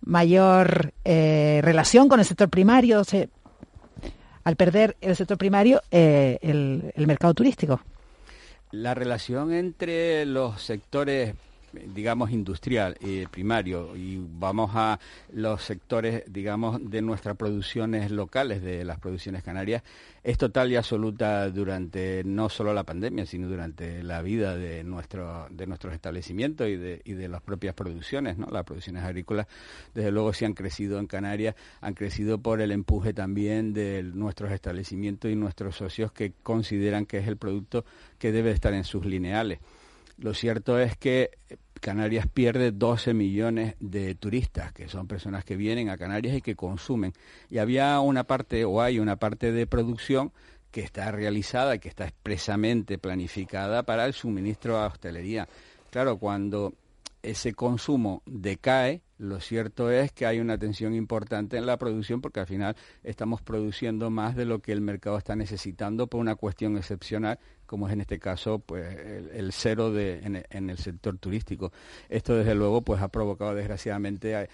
mayor 0.00 0.92
eh, 1.04 1.60
relación 1.62 2.08
con 2.08 2.20
el 2.20 2.26
sector 2.26 2.48
primario, 2.48 3.02
al 4.44 4.56
perder 4.56 4.96
el 5.00 5.16
sector 5.16 5.38
primario, 5.38 5.82
eh, 5.90 6.38
el, 6.42 7.06
mercado 7.06 7.34
turístico. 7.34 7.80
La 8.72 8.94
relación 8.94 9.52
entre 9.52 10.24
los 10.26 10.62
sectores 10.62 11.34
digamos, 11.72 12.30
industrial 12.30 12.96
y 13.00 13.26
primario 13.26 13.96
y 13.96 14.20
vamos 14.20 14.70
a 14.74 14.98
los 15.32 15.62
sectores, 15.62 16.24
digamos, 16.26 16.78
de 16.90 17.02
nuestras 17.02 17.36
producciones 17.36 18.10
locales, 18.10 18.62
de 18.62 18.84
las 18.84 18.98
producciones 18.98 19.42
canarias, 19.42 19.82
es 20.22 20.36
total 20.36 20.70
y 20.70 20.76
absoluta 20.76 21.48
durante 21.50 22.22
no 22.24 22.48
solo 22.48 22.74
la 22.74 22.84
pandemia, 22.84 23.24
sino 23.24 23.48
durante 23.48 24.02
la 24.02 24.20
vida 24.20 24.54
de, 24.56 24.84
nuestro, 24.84 25.46
de 25.50 25.66
nuestros 25.66 25.94
establecimientos 25.94 26.68
y 26.68 26.76
de, 26.76 27.00
y 27.04 27.14
de 27.14 27.28
las 27.28 27.40
propias 27.40 27.74
producciones. 27.74 28.36
¿no? 28.36 28.46
Las 28.50 28.64
producciones 28.64 29.02
agrícolas, 29.04 29.46
desde 29.94 30.10
luego, 30.10 30.32
sí 30.32 30.44
han 30.44 30.54
crecido 30.54 30.98
en 30.98 31.06
Canarias, 31.06 31.54
han 31.80 31.94
crecido 31.94 32.38
por 32.38 32.60
el 32.60 32.72
empuje 32.72 33.14
también 33.14 33.72
de 33.72 34.02
nuestros 34.02 34.52
establecimientos 34.52 35.30
y 35.30 35.36
nuestros 35.36 35.76
socios 35.76 36.12
que 36.12 36.32
consideran 36.42 37.06
que 37.06 37.18
es 37.18 37.28
el 37.28 37.36
producto 37.36 37.84
que 38.18 38.32
debe 38.32 38.50
estar 38.50 38.74
en 38.74 38.84
sus 38.84 39.06
lineales. 39.06 39.58
Lo 40.20 40.34
cierto 40.34 40.78
es 40.78 40.98
que 40.98 41.30
Canarias 41.80 42.26
pierde 42.26 42.72
12 42.72 43.14
millones 43.14 43.74
de 43.80 44.14
turistas, 44.14 44.70
que 44.72 44.86
son 44.86 45.06
personas 45.06 45.46
que 45.46 45.56
vienen 45.56 45.88
a 45.88 45.96
Canarias 45.96 46.36
y 46.36 46.42
que 46.42 46.54
consumen. 46.54 47.14
Y 47.48 47.56
había 47.56 47.98
una 48.00 48.24
parte, 48.24 48.66
o 48.66 48.82
hay 48.82 48.98
una 48.98 49.16
parte 49.16 49.50
de 49.50 49.66
producción 49.66 50.30
que 50.70 50.82
está 50.82 51.10
realizada 51.10 51.78
que 51.78 51.88
está 51.88 52.04
expresamente 52.04 52.98
planificada 52.98 53.82
para 53.82 54.04
el 54.04 54.12
suministro 54.12 54.76
a 54.76 54.86
hostelería. 54.88 55.48
Claro, 55.90 56.18
cuando 56.18 56.74
ese 57.22 57.54
consumo 57.54 58.22
decae, 58.26 59.00
lo 59.20 59.38
cierto 59.38 59.90
es 59.90 60.12
que 60.12 60.24
hay 60.24 60.40
una 60.40 60.56
tensión 60.56 60.94
importante 60.94 61.58
en 61.58 61.66
la 61.66 61.76
producción 61.76 62.22
porque 62.22 62.40
al 62.40 62.46
final 62.46 62.74
estamos 63.04 63.42
produciendo 63.42 64.08
más 64.08 64.34
de 64.34 64.46
lo 64.46 64.60
que 64.60 64.72
el 64.72 64.80
mercado 64.80 65.18
está 65.18 65.36
necesitando 65.36 66.06
por 66.06 66.20
una 66.20 66.36
cuestión 66.36 66.78
excepcional, 66.78 67.38
como 67.66 67.86
es 67.86 67.92
en 67.92 68.00
este 68.00 68.18
caso 68.18 68.60
pues 68.60 68.96
el, 69.34 69.52
cero 69.52 69.92
de, 69.92 70.44
en, 70.48 70.70
el 70.70 70.78
sector 70.78 71.18
turístico. 71.18 71.70
Esto 72.08 72.34
desde 72.34 72.54
luego 72.54 72.80
pues 72.80 73.02
ha 73.02 73.08
provocado 73.08 73.54
desgraciadamente 73.54 74.48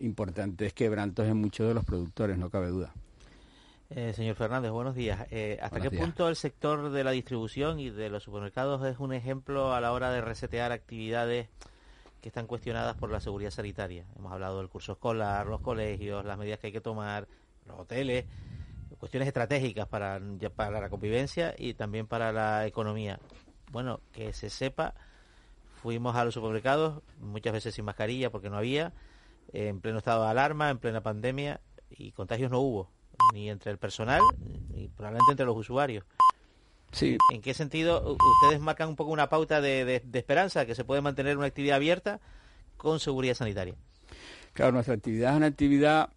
importantes 0.00 0.74
quebrantos 0.74 1.26
en 1.26 1.38
muchos 1.38 1.66
de 1.66 1.74
los 1.74 1.86
productores, 1.86 2.36
no 2.36 2.50
cabe 2.50 2.68
duda. 2.68 2.92
Eh, 3.88 4.12
señor 4.14 4.36
Fernández, 4.36 4.70
buenos 4.70 4.94
días. 4.94 5.26
Eh, 5.30 5.58
¿Hasta 5.62 5.80
qué 5.80 5.90
punto 5.90 6.28
el 6.28 6.36
sector 6.36 6.90
de 6.90 7.04
la 7.04 7.10
distribución 7.12 7.80
y 7.80 7.88
de 7.88 8.10
los 8.10 8.22
supermercados 8.22 8.84
es 8.86 8.98
un 8.98 9.14
ejemplo 9.14 9.72
a 9.72 9.80
la 9.80 9.92
hora 9.92 10.12
de 10.12 10.20
resetear 10.20 10.72
actividades 10.72 11.48
que 12.20 12.28
están 12.28 12.46
cuestionadas 12.46 12.96
por 12.96 13.10
la 13.10 13.20
seguridad 13.20 13.50
sanitaria. 13.50 14.04
Hemos 14.16 14.32
hablado 14.32 14.58
del 14.58 14.68
curso 14.68 14.92
escolar, 14.92 15.46
los 15.46 15.60
colegios, 15.60 16.24
las 16.24 16.38
medidas 16.38 16.58
que 16.58 16.68
hay 16.68 16.72
que 16.72 16.80
tomar, 16.80 17.26
los 17.66 17.80
hoteles, 17.80 18.26
cuestiones 18.98 19.28
estratégicas 19.28 19.88
para, 19.88 20.20
para 20.54 20.80
la 20.80 20.90
convivencia 20.90 21.54
y 21.56 21.74
también 21.74 22.06
para 22.06 22.32
la 22.32 22.66
economía. 22.66 23.18
Bueno, 23.72 24.00
que 24.12 24.32
se 24.34 24.50
sepa, 24.50 24.94
fuimos 25.82 26.14
a 26.16 26.24
los 26.24 26.34
supermercados, 26.34 27.02
muchas 27.18 27.54
veces 27.54 27.74
sin 27.74 27.86
mascarilla 27.86 28.30
porque 28.30 28.50
no 28.50 28.58
había, 28.58 28.92
en 29.52 29.80
pleno 29.80 29.98
estado 29.98 30.24
de 30.24 30.30
alarma, 30.30 30.70
en 30.70 30.78
plena 30.78 31.00
pandemia, 31.00 31.60
y 31.88 32.12
contagios 32.12 32.50
no 32.50 32.60
hubo, 32.60 32.90
ni 33.32 33.48
entre 33.48 33.70
el 33.70 33.78
personal, 33.78 34.20
ni 34.68 34.88
probablemente 34.88 35.32
entre 35.32 35.46
los 35.46 35.56
usuarios. 35.56 36.04
¿En 37.00 37.40
qué 37.40 37.54
sentido 37.54 38.16
ustedes 38.42 38.60
marcan 38.60 38.88
un 38.88 38.96
poco 38.96 39.12
una 39.12 39.28
pauta 39.28 39.60
de, 39.60 40.02
esperanza 40.12 40.66
que 40.66 40.74
se 40.74 40.84
puede 40.84 41.00
mantener 41.00 41.36
una 41.36 41.46
actividad 41.46 41.76
abierta 41.76 42.20
con 42.76 43.00
seguridad 43.00 43.34
sanitaria? 43.34 43.74
Claro, 44.52 44.72
nuestra 44.72 44.94
actividad 44.94 45.32
es 45.32 45.36
una 45.36 45.46
actividad 45.46 46.10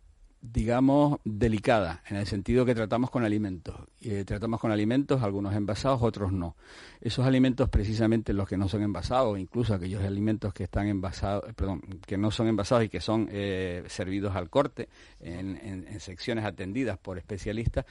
digamos, 0.44 1.20
delicada, 1.24 2.04
en 2.10 2.18
el 2.18 2.28
sentido 2.28 2.66
que 2.66 2.76
tratamos 2.76 3.10
con 3.10 3.24
alimentos. 3.24 3.76
Eh, 4.02 4.26
tratamos 4.26 4.60
con 4.60 4.74
alimentos, 4.74 5.24
algunos 5.24 5.56
envasados, 5.56 6.02
otros 6.02 6.34
no. 6.34 6.58
Esos 7.00 7.26
alimentos, 7.26 7.70
precisamente 7.70 8.34
los 8.34 8.50
que 8.50 8.58
no 8.58 8.68
son 8.68 8.84
envasados, 8.84 9.40
incluso 9.40 9.74
aquellos 9.74 10.04
alimentos 10.04 10.54
que 10.54 10.66
están 10.66 10.88
envasados, 10.88 11.50
eh, 11.50 11.54
perdón, 11.54 11.82
que 12.06 12.18
no 12.18 12.30
son 12.30 12.50
envasados 12.50 12.84
y 12.84 12.90
que 12.90 13.00
son 13.00 13.30
eh, 13.32 13.86
servidos 13.88 14.36
al 14.36 14.50
corte 14.50 14.90
en, 15.22 15.88
secciones 16.02 16.44
atendidas 16.44 16.98
por 16.98 17.18
especialistas, 17.18 17.86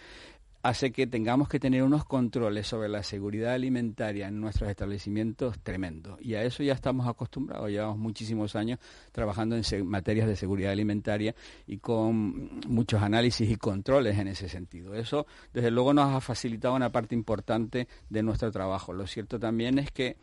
hace 0.62 0.92
que 0.92 1.08
tengamos 1.08 1.48
que 1.48 1.58
tener 1.58 1.82
unos 1.82 2.04
controles 2.04 2.68
sobre 2.68 2.88
la 2.88 3.02
seguridad 3.02 3.54
alimentaria 3.54 4.28
en 4.28 4.40
nuestros 4.40 4.70
establecimientos 4.70 5.58
tremendos. 5.60 6.20
Y 6.20 6.34
a 6.34 6.44
eso 6.44 6.62
ya 6.62 6.72
estamos 6.72 7.08
acostumbrados, 7.08 7.68
llevamos 7.68 7.98
muchísimos 7.98 8.54
años 8.54 8.78
trabajando 9.10 9.56
en 9.56 9.86
materias 9.86 10.28
de 10.28 10.36
seguridad 10.36 10.70
alimentaria 10.70 11.34
y 11.66 11.78
con 11.78 12.60
muchos 12.68 13.02
análisis 13.02 13.50
y 13.50 13.56
controles 13.56 14.16
en 14.18 14.28
ese 14.28 14.48
sentido. 14.48 14.94
Eso, 14.94 15.26
desde 15.52 15.72
luego, 15.72 15.92
nos 15.92 16.14
ha 16.14 16.20
facilitado 16.20 16.74
una 16.74 16.92
parte 16.92 17.16
importante 17.16 17.88
de 18.08 18.22
nuestro 18.22 18.52
trabajo. 18.52 18.92
Lo 18.92 19.06
cierto 19.08 19.40
también 19.40 19.78
es 19.78 19.90
que 19.90 20.16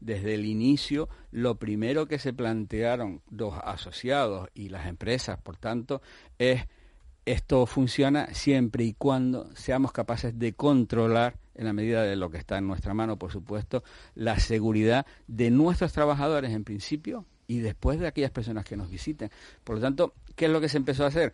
desde 0.00 0.34
el 0.34 0.44
inicio, 0.44 1.08
lo 1.30 1.54
primero 1.54 2.06
que 2.06 2.18
se 2.18 2.34
plantearon 2.34 3.22
los 3.30 3.54
asociados 3.54 4.50
y 4.52 4.68
las 4.68 4.86
empresas, 4.86 5.38
por 5.38 5.56
tanto, 5.56 6.02
es 6.38 6.66
esto 7.26 7.66
funciona 7.66 8.32
siempre 8.32 8.84
y 8.84 8.94
cuando 8.94 9.50
seamos 9.56 9.92
capaces 9.92 10.38
de 10.38 10.52
controlar, 10.54 11.36
en 11.56 11.64
la 11.64 11.72
medida 11.72 12.02
de 12.02 12.16
lo 12.16 12.30
que 12.30 12.38
está 12.38 12.58
en 12.58 12.66
nuestra 12.66 12.94
mano, 12.94 13.18
por 13.18 13.32
supuesto, 13.32 13.82
la 14.14 14.38
seguridad 14.38 15.06
de 15.26 15.50
nuestros 15.50 15.92
trabajadores 15.92 16.52
en 16.52 16.64
principio 16.64 17.24
y 17.48 17.58
después 17.58 17.98
de 17.98 18.06
aquellas 18.06 18.30
personas 18.30 18.64
que 18.64 18.76
nos 18.76 18.90
visiten. 18.90 19.30
Por 19.64 19.76
lo 19.76 19.82
tanto, 19.82 20.14
¿qué 20.34 20.46
es 20.46 20.50
lo 20.50 20.60
que 20.60 20.68
se 20.68 20.76
empezó 20.76 21.04
a 21.04 21.08
hacer? 21.08 21.32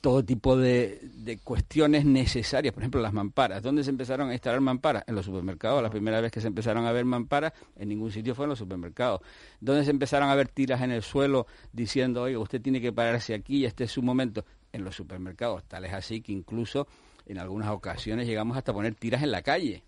Todo 0.00 0.24
tipo 0.24 0.56
de, 0.56 1.40
cuestiones 1.42 2.04
necesarias, 2.04 2.72
por 2.72 2.82
ejemplo, 2.82 3.00
las 3.00 3.12
mamparas. 3.12 3.62
¿Dónde 3.62 3.82
se 3.82 3.90
empezaron 3.90 4.30
a 4.30 4.32
instalar 4.32 4.60
mamparas? 4.60 5.02
En 5.08 5.16
los 5.16 5.26
supermercados. 5.26 5.82
La 5.82 5.90
primera 5.90 6.20
vez 6.20 6.30
que 6.30 6.40
se 6.40 6.46
empezaron 6.46 6.86
a 6.86 6.92
ver 6.92 7.04
mamparas, 7.04 7.52
en 7.76 7.88
ningún 7.88 8.12
sitio 8.12 8.34
fue 8.36 8.44
en 8.44 8.50
los 8.50 8.60
supermercados. 8.60 9.20
¿Dónde 9.60 9.84
se 9.84 9.90
empezaron 9.90 10.28
a 10.28 10.36
ver 10.36 10.48
tiras 10.48 10.82
en 10.82 10.92
el 10.92 11.02
suelo 11.02 11.48
diciendo, 11.72 12.22
oye, 12.22 12.36
usted 12.36 12.62
tiene 12.62 12.80
que 12.80 12.92
pararse 12.92 13.34
aquí, 13.34 13.64
este 13.64 13.84
es 13.84 13.90
su 13.90 14.02
momento? 14.02 14.44
En 14.72 14.84
los 14.84 14.96
supermercados. 14.96 15.64
Tal 15.64 15.84
es 15.84 15.92
así 15.92 16.20
que 16.20 16.32
incluso 16.32 16.86
en 17.26 17.38
algunas 17.38 17.68
ocasiones 17.70 18.26
llegamos 18.26 18.56
hasta 18.56 18.72
poner 18.72 18.94
tiras 18.94 19.22
en 19.22 19.30
la 19.30 19.42
calle. 19.42 19.82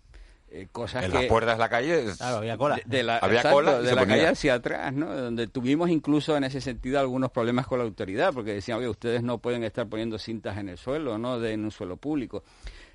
Eh, 0.53 0.67
cosas 0.69 1.05
en 1.05 1.13
las 1.13 1.25
puertas 1.27 1.55
de 1.55 1.59
la 1.59 1.69
calle 1.69 2.05
había 2.19 2.57
cola 2.57 2.77
de, 2.85 3.03
la, 3.03 3.19
había 3.19 3.41
cola 3.49 3.81
de 3.81 3.95
la 3.95 4.05
calle 4.05 4.27
hacia 4.27 4.55
atrás 4.55 4.91
no 4.93 5.15
donde 5.15 5.47
tuvimos 5.47 5.89
incluso 5.89 6.35
en 6.35 6.43
ese 6.43 6.59
sentido 6.59 6.99
algunos 6.99 7.31
problemas 7.31 7.67
con 7.67 7.79
la 7.79 7.85
autoridad 7.85 8.33
porque 8.33 8.55
decían 8.55 8.79
oye 8.79 8.89
ustedes 8.89 9.23
no 9.23 9.37
pueden 9.37 9.63
estar 9.63 9.87
poniendo 9.87 10.19
cintas 10.19 10.57
en 10.57 10.67
el 10.67 10.77
suelo 10.77 11.17
no 11.17 11.39
de, 11.39 11.53
en 11.53 11.63
un 11.63 11.71
suelo 11.71 11.95
público 11.95 12.43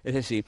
es 0.05 0.13
decir 0.13 0.45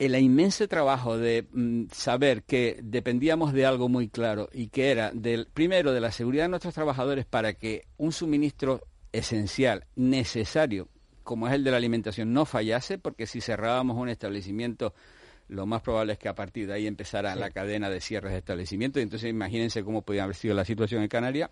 el 0.00 0.16
inmenso 0.16 0.66
trabajo 0.66 1.16
de 1.16 1.46
mm, 1.52 1.84
saber 1.92 2.42
que 2.42 2.80
dependíamos 2.82 3.52
de 3.52 3.64
algo 3.64 3.88
muy 3.88 4.08
claro 4.08 4.48
y 4.52 4.66
que 4.68 4.90
era 4.90 5.12
del 5.12 5.46
primero 5.46 5.92
de 5.92 6.00
la 6.00 6.10
seguridad 6.10 6.44
de 6.44 6.48
nuestros 6.48 6.74
trabajadores 6.74 7.26
para 7.26 7.54
que 7.54 7.86
un 7.96 8.10
suministro 8.10 8.82
esencial, 9.18 9.86
necesario, 9.94 10.88
como 11.22 11.48
es 11.48 11.54
el 11.54 11.64
de 11.64 11.70
la 11.70 11.76
alimentación, 11.76 12.32
no 12.32 12.44
fallase, 12.44 12.98
porque 12.98 13.26
si 13.26 13.40
cerrábamos 13.40 13.96
un 13.96 14.08
establecimiento, 14.08 14.94
lo 15.48 15.66
más 15.66 15.82
probable 15.82 16.14
es 16.14 16.18
que 16.18 16.28
a 16.28 16.34
partir 16.34 16.66
de 16.66 16.74
ahí 16.74 16.86
empezara 16.86 17.34
la 17.34 17.50
cadena 17.50 17.90
de 17.90 18.00
cierres 18.00 18.32
de 18.32 18.38
establecimientos. 18.38 19.02
Entonces 19.02 19.30
imagínense 19.30 19.84
cómo 19.84 20.02
podía 20.02 20.24
haber 20.24 20.36
sido 20.36 20.54
la 20.54 20.64
situación 20.64 21.02
en 21.02 21.08
Canarias. 21.08 21.50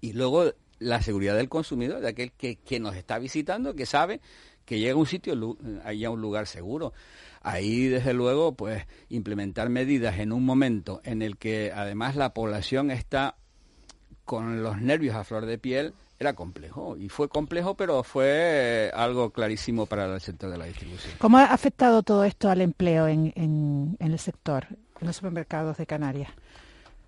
Y 0.00 0.12
luego 0.12 0.52
la 0.78 1.02
seguridad 1.02 1.36
del 1.36 1.48
consumidor, 1.48 2.00
de 2.00 2.08
aquel 2.08 2.32
que, 2.32 2.56
que 2.56 2.80
nos 2.80 2.96
está 2.96 3.18
visitando, 3.18 3.74
que 3.74 3.86
sabe 3.86 4.20
que 4.64 4.78
llega 4.78 4.92
a 4.92 4.96
un 4.96 5.06
sitio, 5.06 5.56
haya 5.84 6.10
un 6.10 6.20
lugar 6.20 6.46
seguro. 6.46 6.92
Ahí, 7.40 7.86
desde 7.86 8.12
luego, 8.12 8.52
pues 8.52 8.84
implementar 9.08 9.70
medidas 9.70 10.18
en 10.18 10.32
un 10.32 10.44
momento 10.44 11.00
en 11.04 11.22
el 11.22 11.38
que 11.38 11.72
además 11.74 12.16
la 12.16 12.34
población 12.34 12.90
está 12.90 13.36
con 14.26 14.62
los 14.62 14.80
nervios 14.82 15.16
a 15.16 15.24
flor 15.24 15.46
de 15.46 15.56
piel, 15.56 15.94
era 16.18 16.34
complejo. 16.34 16.96
Y 16.96 17.08
fue 17.08 17.28
complejo, 17.28 17.74
pero 17.74 18.02
fue 18.02 18.90
algo 18.94 19.30
clarísimo 19.30 19.86
para 19.86 20.12
el 20.12 20.20
sector 20.20 20.50
de 20.50 20.58
la 20.58 20.64
distribución. 20.64 21.14
¿Cómo 21.18 21.38
ha 21.38 21.44
afectado 21.44 22.02
todo 22.02 22.24
esto 22.24 22.50
al 22.50 22.60
empleo 22.60 23.06
en, 23.06 23.32
en, 23.36 23.96
el 24.00 24.18
sector, 24.18 24.66
en 25.00 25.06
los 25.06 25.16
supermercados 25.16 25.76
de 25.76 25.86
Canarias? 25.86 26.30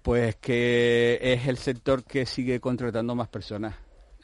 Pues 0.03 0.37
que 0.37 1.19
es 1.21 1.47
el 1.47 1.59
sector 1.59 2.05
que 2.05 2.25
sigue 2.25 2.61
contratando 2.61 3.15
más 3.15 3.29
personas. 3.29 3.75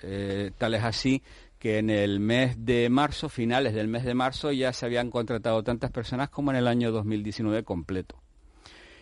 Eh, 0.03 0.53
tal 0.57 0.75
es 0.75 0.85
así 0.85 1.23
que 1.59 1.79
en 1.79 1.91
el 1.91 2.21
mes 2.21 2.65
de 2.65 2.89
marzo, 2.91 3.29
finales 3.29 3.75
del 3.75 3.89
mes 3.89 4.05
de 4.05 4.15
marzo, 4.15 4.53
ya 4.53 4.73
se 4.73 4.87
habían 4.87 5.11
contratado 5.11 5.63
tantas 5.63 5.91
personas 5.91 6.29
como 6.29 6.51
en 6.51 6.59
el 6.59 6.69
año 6.69 6.93
2019 6.93 7.65
completo. 7.65 8.21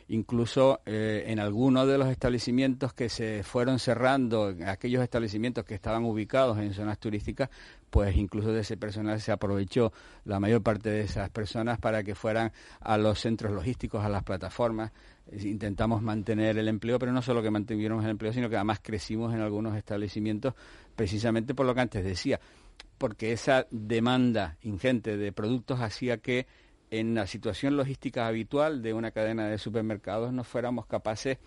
Incluso 0.08 0.80
eh, 0.84 1.24
en 1.28 1.40
algunos 1.40 1.88
de 1.88 1.96
los 1.96 2.08
establecimientos 2.08 2.92
que 2.92 3.08
se 3.08 3.42
fueron 3.42 3.78
cerrando, 3.78 4.54
aquellos 4.66 5.02
establecimientos 5.02 5.64
que 5.64 5.74
estaban 5.74 6.04
ubicados 6.04 6.58
en 6.58 6.74
zonas 6.74 6.98
turísticas, 6.98 7.48
pues 7.88 8.14
incluso 8.16 8.52
de 8.52 8.60
ese 8.60 8.76
personal 8.76 9.20
se 9.20 9.32
aprovechó 9.32 9.92
la 10.24 10.40
mayor 10.40 10.62
parte 10.62 10.90
de 10.90 11.02
esas 11.02 11.30
personas 11.30 11.78
para 11.78 12.02
que 12.02 12.14
fueran 12.14 12.52
a 12.80 12.98
los 12.98 13.18
centros 13.20 13.52
logísticos, 13.52 14.04
a 14.04 14.10
las 14.10 14.24
plataformas. 14.24 14.92
Intentamos 15.40 16.02
mantener 16.02 16.58
el 16.58 16.68
empleo, 16.68 16.98
pero 16.98 17.12
no 17.12 17.22
solo 17.22 17.42
que 17.42 17.50
mantuvimos 17.50 18.04
el 18.04 18.10
empleo, 18.10 18.32
sino 18.32 18.50
que 18.50 18.56
además 18.56 18.80
crecimos 18.82 19.32
en 19.32 19.40
algunos 19.40 19.74
establecimientos 19.74 20.54
precisamente 20.94 21.54
por 21.54 21.64
lo 21.64 21.74
que 21.74 21.80
antes 21.80 22.04
decía, 22.04 22.40
porque 22.98 23.32
esa 23.32 23.66
demanda 23.70 24.58
ingente 24.62 25.16
de 25.16 25.32
productos 25.32 25.80
hacía 25.80 26.18
que 26.18 26.46
en 26.98 27.14
la 27.14 27.26
situación 27.26 27.76
logística 27.76 28.26
habitual 28.26 28.82
de 28.82 28.94
una 28.94 29.10
cadena 29.10 29.48
de 29.48 29.58
supermercados 29.58 30.32
no 30.32 30.44
fuéramos 30.44 30.86
capaces 30.86 31.38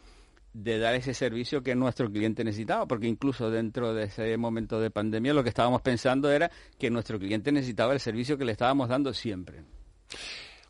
de 0.54 0.80
dar 0.80 0.96
ese 0.96 1.13
servicio 1.13 1.62
que 1.62 1.75
nuestro 1.75 2.12
cliente 2.12 2.44
necesitaba, 2.44 2.88
porque 2.88 3.08
incluso 3.08 3.50
dentro 3.50 3.94
de 3.94 4.06
ese 4.06 4.36
momento 4.38 4.80
de 4.80 4.92
pandemia 4.92 5.34
lo 5.34 5.44
que 5.44 5.50
estábamos 5.50 5.82
pensando 5.82 6.32
era 6.32 6.51
que 6.77 6.89
nuestro 6.89 7.20
cliente 7.20 7.51
necesitaba 7.51 7.94
el 7.94 8.00
servicio 8.00 8.38
que 8.38 8.46
le 8.46 8.51
estábamos 8.51 8.89
dando 8.89 9.13
siempre. 9.13 9.63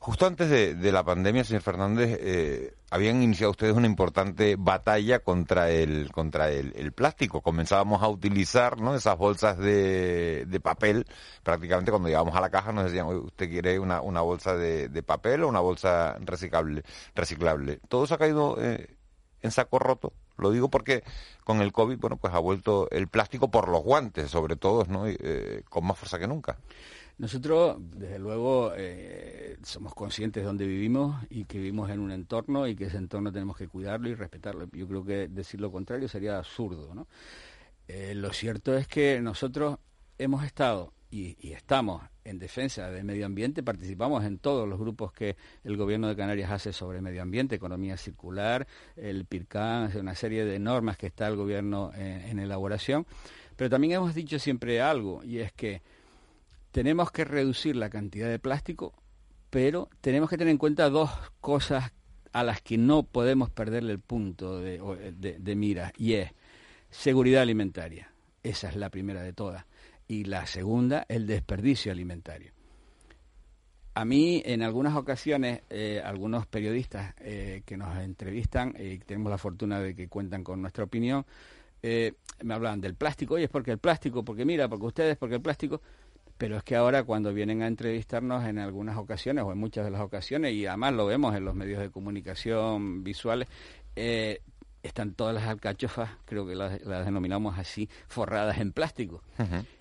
Justo 0.07 0.25
antes 0.25 0.49
de, 0.49 0.91
la 0.93 1.03
pandemia, 1.03 1.43
señor 1.43 1.63
Fernández, 1.63 2.17
eh, 2.21 2.73
habían 2.91 3.21
iniciado 3.21 3.51
ustedes 3.51 3.73
una 3.75 3.87
importante 3.87 4.55
batalla 4.57 5.19
contra 5.19 5.69
el 5.69 6.13
contra 6.13 6.49
el, 6.49 6.93
plástico. 6.93 7.41
Comenzábamos 7.41 8.01
a 8.01 8.07
utilizar 8.07 8.79
¿no? 8.79 8.95
esas 8.95 9.17
bolsas 9.17 9.57
de, 9.57 10.61
papel. 10.63 11.05
Prácticamente 11.43 11.91
cuando 11.91 12.07
llegábamos 12.07 12.37
a 12.37 12.39
la 12.39 12.49
caja 12.49 12.71
nos 12.71 12.85
decían, 12.85 13.07
¿usted 13.07 13.49
quiere 13.49 13.79
una, 13.79 13.99
una 13.99 14.21
bolsa 14.21 14.55
de, 14.55 14.87
de, 14.87 15.03
papel 15.03 15.43
o 15.43 15.49
una 15.49 15.59
bolsa 15.59 16.15
reciclable? 16.21 16.83
reciclable? 17.13 17.81
Todo 17.89 18.05
eso 18.05 18.13
ha 18.13 18.17
caído 18.17 18.55
eh, 18.61 18.95
en 19.41 19.51
saco 19.51 19.77
roto. 19.77 20.13
Lo 20.37 20.51
digo 20.51 20.69
porque 20.69 21.03
con 21.43 21.59
el 21.59 21.73
COVID, 21.73 21.97
bueno, 21.97 22.15
pues 22.15 22.33
ha 22.33 22.39
vuelto 22.39 22.87
el 22.91 23.09
plástico 23.09 23.51
por 23.51 23.67
los 23.67 23.83
guantes, 23.83 24.31
sobre 24.31 24.55
todo, 24.55 24.85
¿no? 24.85 25.05
Eh, 25.05 25.63
con 25.67 25.85
más 25.85 25.97
fuerza 25.97 26.17
que 26.17 26.27
nunca. 26.27 26.57
Nosotros, 27.17 27.77
desde 27.79 28.19
luego, 28.19 28.74
eh, 28.75 29.57
somos 29.63 29.95
conscientes 29.95 30.43
de 30.43 30.47
dónde 30.47 30.67
vivimos 30.67 31.19
y 31.31 31.45
que 31.45 31.57
vivimos 31.57 31.89
en 31.89 32.00
un 32.00 32.12
entorno 32.12 32.67
y 32.67 32.75
que 32.75 32.86
ese 32.86 32.97
entorno 32.97 33.31
tenemos 33.31 33.57
que 33.57 33.67
cuidarlo 33.67 34.07
y 34.07 34.13
respetarlo. 34.13 34.69
Yo 34.71 34.88
creo 34.88 35.03
que 35.03 35.27
decir 35.27 35.59
lo 35.59 35.71
contrario 35.71 36.07
sería 36.07 36.38
absurdo. 36.38 36.93
¿no? 36.93 37.07
Eh, 37.88 38.13
lo 38.13 38.31
cierto 38.33 38.77
es 38.77 38.88
que 38.88 39.19
nosotros 39.19 39.80
hemos 40.19 40.45
estado 40.45 40.93
y, 41.10 41.36
estamos 41.53 42.03
en 42.23 42.38
defensa 42.38 42.91
del 42.91 43.06
medio 43.06 43.25
ambiente, 43.25 43.63
participamos 43.63 44.23
en 44.23 44.38
todos 44.38 44.67
los 44.69 44.77
grupos 44.77 45.12
que 45.12 45.38
el 45.63 45.75
Gobierno 45.75 46.10
de 46.10 46.15
Canarias 46.15 46.51
hace 46.51 46.71
sobre 46.71 47.01
medio 47.01 47.23
ambiente, 47.23 47.56
economía 47.56 47.97
circular, 47.97 48.67
el 48.95 49.25
PIRCAN, 49.25 49.89
una 49.97 50.13
serie 50.13 50.45
de 50.45 50.60
normas 50.60 50.97
que 50.97 51.08
está 51.08 51.27
el 51.27 51.38
Gobierno 51.38 51.91
en 51.95 52.38
elaboración, 52.39 53.08
pero 53.56 53.69
también 53.69 53.93
hemos 53.93 54.13
dicho 54.13 54.38
siempre 54.38 54.82
algo, 54.82 55.23
y 55.23 55.39
es 55.39 55.53
que 55.53 55.82
tenemos 56.77 57.09
que 57.09 57.25
reducir 57.25 57.75
la 57.75 57.89
cantidad 57.89 58.29
de 58.29 58.37
plástico, 58.37 58.93
pero 59.49 59.89
tenemos 59.99 60.29
que 60.29 60.37
tener 60.37 60.51
en 60.51 60.59
cuenta 60.59 60.91
dos 60.91 61.09
cosas 61.41 61.91
a 62.33 62.43
las 62.43 62.61
que 62.61 62.77
no 62.77 63.01
podemos 63.01 63.49
perderle 63.49 63.93
el 63.93 63.99
punto 63.99 64.59
de, 64.59 65.55
mira, 65.55 65.91
y 65.97 66.13
es 66.13 66.29
seguridad 66.91 67.41
alimentaria. 67.41 68.13
Esa 68.43 68.69
es 68.69 68.75
la 68.75 68.91
primera 68.91 69.23
de 69.23 69.33
todas. 69.33 69.65
Y 70.07 70.25
la 70.25 70.45
segunda, 70.45 71.03
el 71.09 71.25
desperdicio 71.25 71.91
alimentario. 71.91 72.51
A 73.95 74.05
mí, 74.05 74.43
en 74.45 74.61
algunas 74.61 74.95
ocasiones, 74.95 75.61
eh, 75.71 75.99
algunos 76.05 76.45
periodistas 76.45 77.15
eh, 77.21 77.63
que 77.65 77.75
nos 77.75 77.97
entrevistan, 77.97 78.75
y 78.77 78.99
tenemos 78.99 79.31
la 79.31 79.39
fortuna 79.39 79.79
de 79.79 79.95
que 79.95 80.07
cuentan 80.09 80.43
con 80.43 80.61
nuestra 80.61 80.83
opinión, 80.83 81.25
eh, 81.81 82.13
me 82.43 82.53
hablan 82.53 82.81
del 82.81 82.95
plástico. 82.95 83.35
Oye, 83.35 83.45
es 83.45 83.49
porque 83.49 83.71
el 83.71 83.79
plástico, 83.79 84.23
porque 84.23 84.45
mira, 84.45 84.67
porque 84.67 84.85
ustedes, 84.85 85.17
porque 85.17 85.35
el 85.35 85.41
plástico 85.41 85.81
pero 86.38 86.58
es 86.58 86.63
que 86.63 86.76
ahora 86.76 87.04
cuando 87.04 87.34
vienen 87.34 87.62
a 87.62 87.67
entrevistarnos 87.67 88.45
en 88.45 88.60
algunas 88.60 88.97
ocasiones 88.97 89.43
o 89.43 89.52
en 89.52 89.58
muchas 89.58 89.86
de 89.86 89.91
las 89.91 90.02
ocasiones, 90.02 90.54
y 90.54 90.65
además 90.65 90.93
lo 90.93 91.06
vemos 91.06 91.36
en 91.36 91.45
los 91.45 91.56
medios 91.56 91.80
de 91.80 91.89
comunicación 91.89 93.04
visuales, 93.04 93.47
eh, 93.95 94.41
están 94.84 95.13
todas 95.13 95.34
las 95.34 95.45
alcachofas, 95.45 96.12
creo 96.26 96.45
que 96.45 96.56
las, 96.56 96.80
denominamos 97.06 97.58
así, 97.58 97.89
forradas 98.08 98.60
en 98.60 98.71
plástico. 98.71 99.21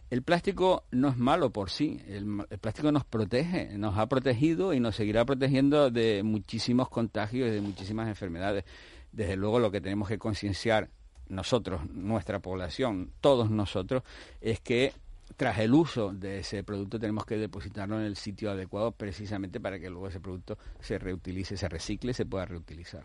El 0.09 0.23
plástico 0.23 0.85
no 0.93 1.09
es 1.09 1.17
malo 1.17 1.51
por 1.51 1.71
sí, 1.71 2.01
el, 2.07 2.47
plástico 2.61 2.93
nos 2.93 3.05
protege, 3.05 3.77
nos 3.77 3.99
ha 3.99 4.09
protegido 4.09 4.73
y 4.73 4.81
nos 4.81 4.97
seguirá 4.97 5.25
protegiendo 5.25 5.91
de 5.91 6.23
muchísimos 6.23 6.89
contagios 6.89 7.49
y 7.49 7.53
de 7.53 7.61
muchísimas 7.61 8.09
enfermedades. 8.09 8.65
Desde 9.13 9.37
luego 9.37 9.59
lo 9.59 9.71
que 9.71 9.81
tenemos 9.81 10.09
que 10.09 10.19
concienciar 10.19 10.91
nosotros, 11.29 11.89
nuestra 11.91 12.39
población, 12.39 13.11
todos 13.21 13.51
nosotros, 13.51 14.03
es 14.41 14.61
que 14.61 14.93
tras 15.37 15.59
el 15.59 15.75
uso 15.75 16.13
de 16.13 16.39
ese 16.39 16.63
producto 16.63 16.99
tenemos 16.99 17.27
que 17.27 17.37
depositarlo 17.37 17.99
en 17.99 18.07
el 18.07 18.17
sitio 18.17 18.51
adecuado 18.51 18.93
precisamente 18.93 19.61
para 19.61 19.79
que 19.79 19.91
luego 19.91 20.09
ese 20.09 20.21
producto 20.21 20.57
se 20.81 20.99
reutilice, 20.99 21.57
se 21.57 21.69
recicle, 21.69 22.15
se 22.15 22.27
pueda 22.27 22.47
reutilizar. 22.47 23.05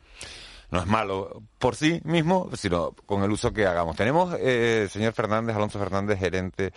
No 0.70 0.80
es 0.80 0.88
malo 0.88 1.44
por 1.58 1.76
sí 1.76 2.00
mismo, 2.06 2.50
sino 2.54 2.92
con 3.06 3.24
el 3.24 3.32
uso 3.32 3.52
que 3.52 3.66
hagamos. 3.66 3.96
Tenemos, 3.98 4.36
eh, 4.40 4.88
señor 4.90 5.14
Fernández, 5.14 5.56
Alonso 5.56 5.80
Fernández, 5.80 6.20
gerente 6.20 6.72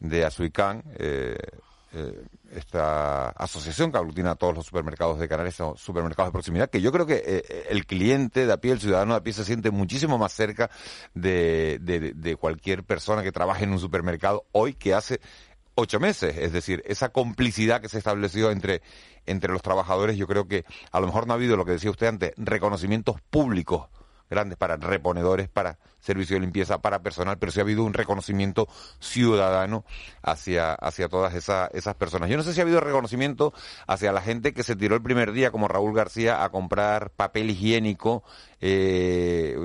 de 0.00 0.24
Azuicán, 0.24 0.82
eh, 0.98 1.38
eh, 1.92 2.22
esta 2.52 3.30
asociación 3.30 3.90
que 3.90 3.98
aglutina 3.98 4.32
a 4.32 4.34
todos 4.36 4.54
los 4.54 4.66
supermercados 4.66 5.18
de 5.18 5.28
Canarias, 5.28 5.56
supermercados 5.76 6.28
de 6.28 6.32
proximidad, 6.32 6.70
que 6.70 6.80
yo 6.80 6.92
creo 6.92 7.04
que 7.04 7.22
eh, 7.24 7.66
el 7.68 7.84
cliente 7.86 8.46
de 8.46 8.52
a 8.52 8.58
pie, 8.58 8.72
el 8.72 8.80
ciudadano 8.80 9.14
de 9.14 9.18
a 9.18 9.22
pie, 9.22 9.32
se 9.32 9.44
siente 9.44 9.70
muchísimo 9.70 10.16
más 10.16 10.32
cerca 10.32 10.70
de, 11.14 11.78
de, 11.80 12.36
cualquier 12.36 12.84
persona 12.84 13.22
que 13.22 13.32
trabaje 13.32 13.64
en 13.64 13.72
un 13.72 13.80
supermercado 13.80 14.46
hoy 14.52 14.74
que 14.74 14.94
hace 14.94 15.20
ocho 15.74 15.98
meses. 15.98 16.36
Es 16.38 16.52
decir, 16.52 16.82
esa 16.86 17.08
complicidad 17.08 17.80
que 17.80 17.88
se 17.88 17.98
estableció 17.98 18.52
entre, 18.52 18.82
entre 19.26 19.52
los 19.52 19.62
trabajadores, 19.62 20.16
yo 20.16 20.28
creo 20.28 20.46
que 20.46 20.64
a 20.92 21.00
lo 21.00 21.06
mejor 21.06 21.26
no 21.26 21.32
ha 21.32 21.36
habido 21.36 21.56
lo 21.56 21.64
que 21.64 21.72
decía 21.72 21.90
usted 21.90 22.06
antes, 22.06 22.32
reconocimientos 22.36 23.20
públicos 23.30 23.88
grandes 24.30 24.56
para 24.56 24.76
reponedores, 24.76 25.48
para 25.48 25.78
servicio 26.00 26.36
de 26.36 26.40
limpieza, 26.40 26.78
para 26.78 27.02
personal, 27.02 27.38
pero 27.38 27.52
sí 27.52 27.60
ha 27.60 27.62
habido 27.62 27.84
un 27.84 27.94
reconocimiento 27.94 28.68
ciudadano 28.98 29.84
hacia, 30.22 30.74
hacia 30.74 31.08
todas 31.08 31.34
esas 31.34 31.94
personas. 31.96 32.30
Yo 32.30 32.36
no 32.36 32.42
sé 32.42 32.54
si 32.54 32.60
ha 32.60 32.62
habido 32.62 32.80
reconocimiento 32.80 33.52
hacia 33.86 34.12
la 34.12 34.22
gente 34.22 34.52
que 34.52 34.62
se 34.62 34.76
tiró 34.76 34.94
el 34.94 35.02
primer 35.02 35.32
día, 35.32 35.50
como 35.50 35.68
Raúl 35.68 35.94
García, 35.94 36.42
a 36.42 36.50
comprar 36.50 37.10
papel 37.10 37.50
higiénico, 37.50 38.24
eh, 38.60 39.56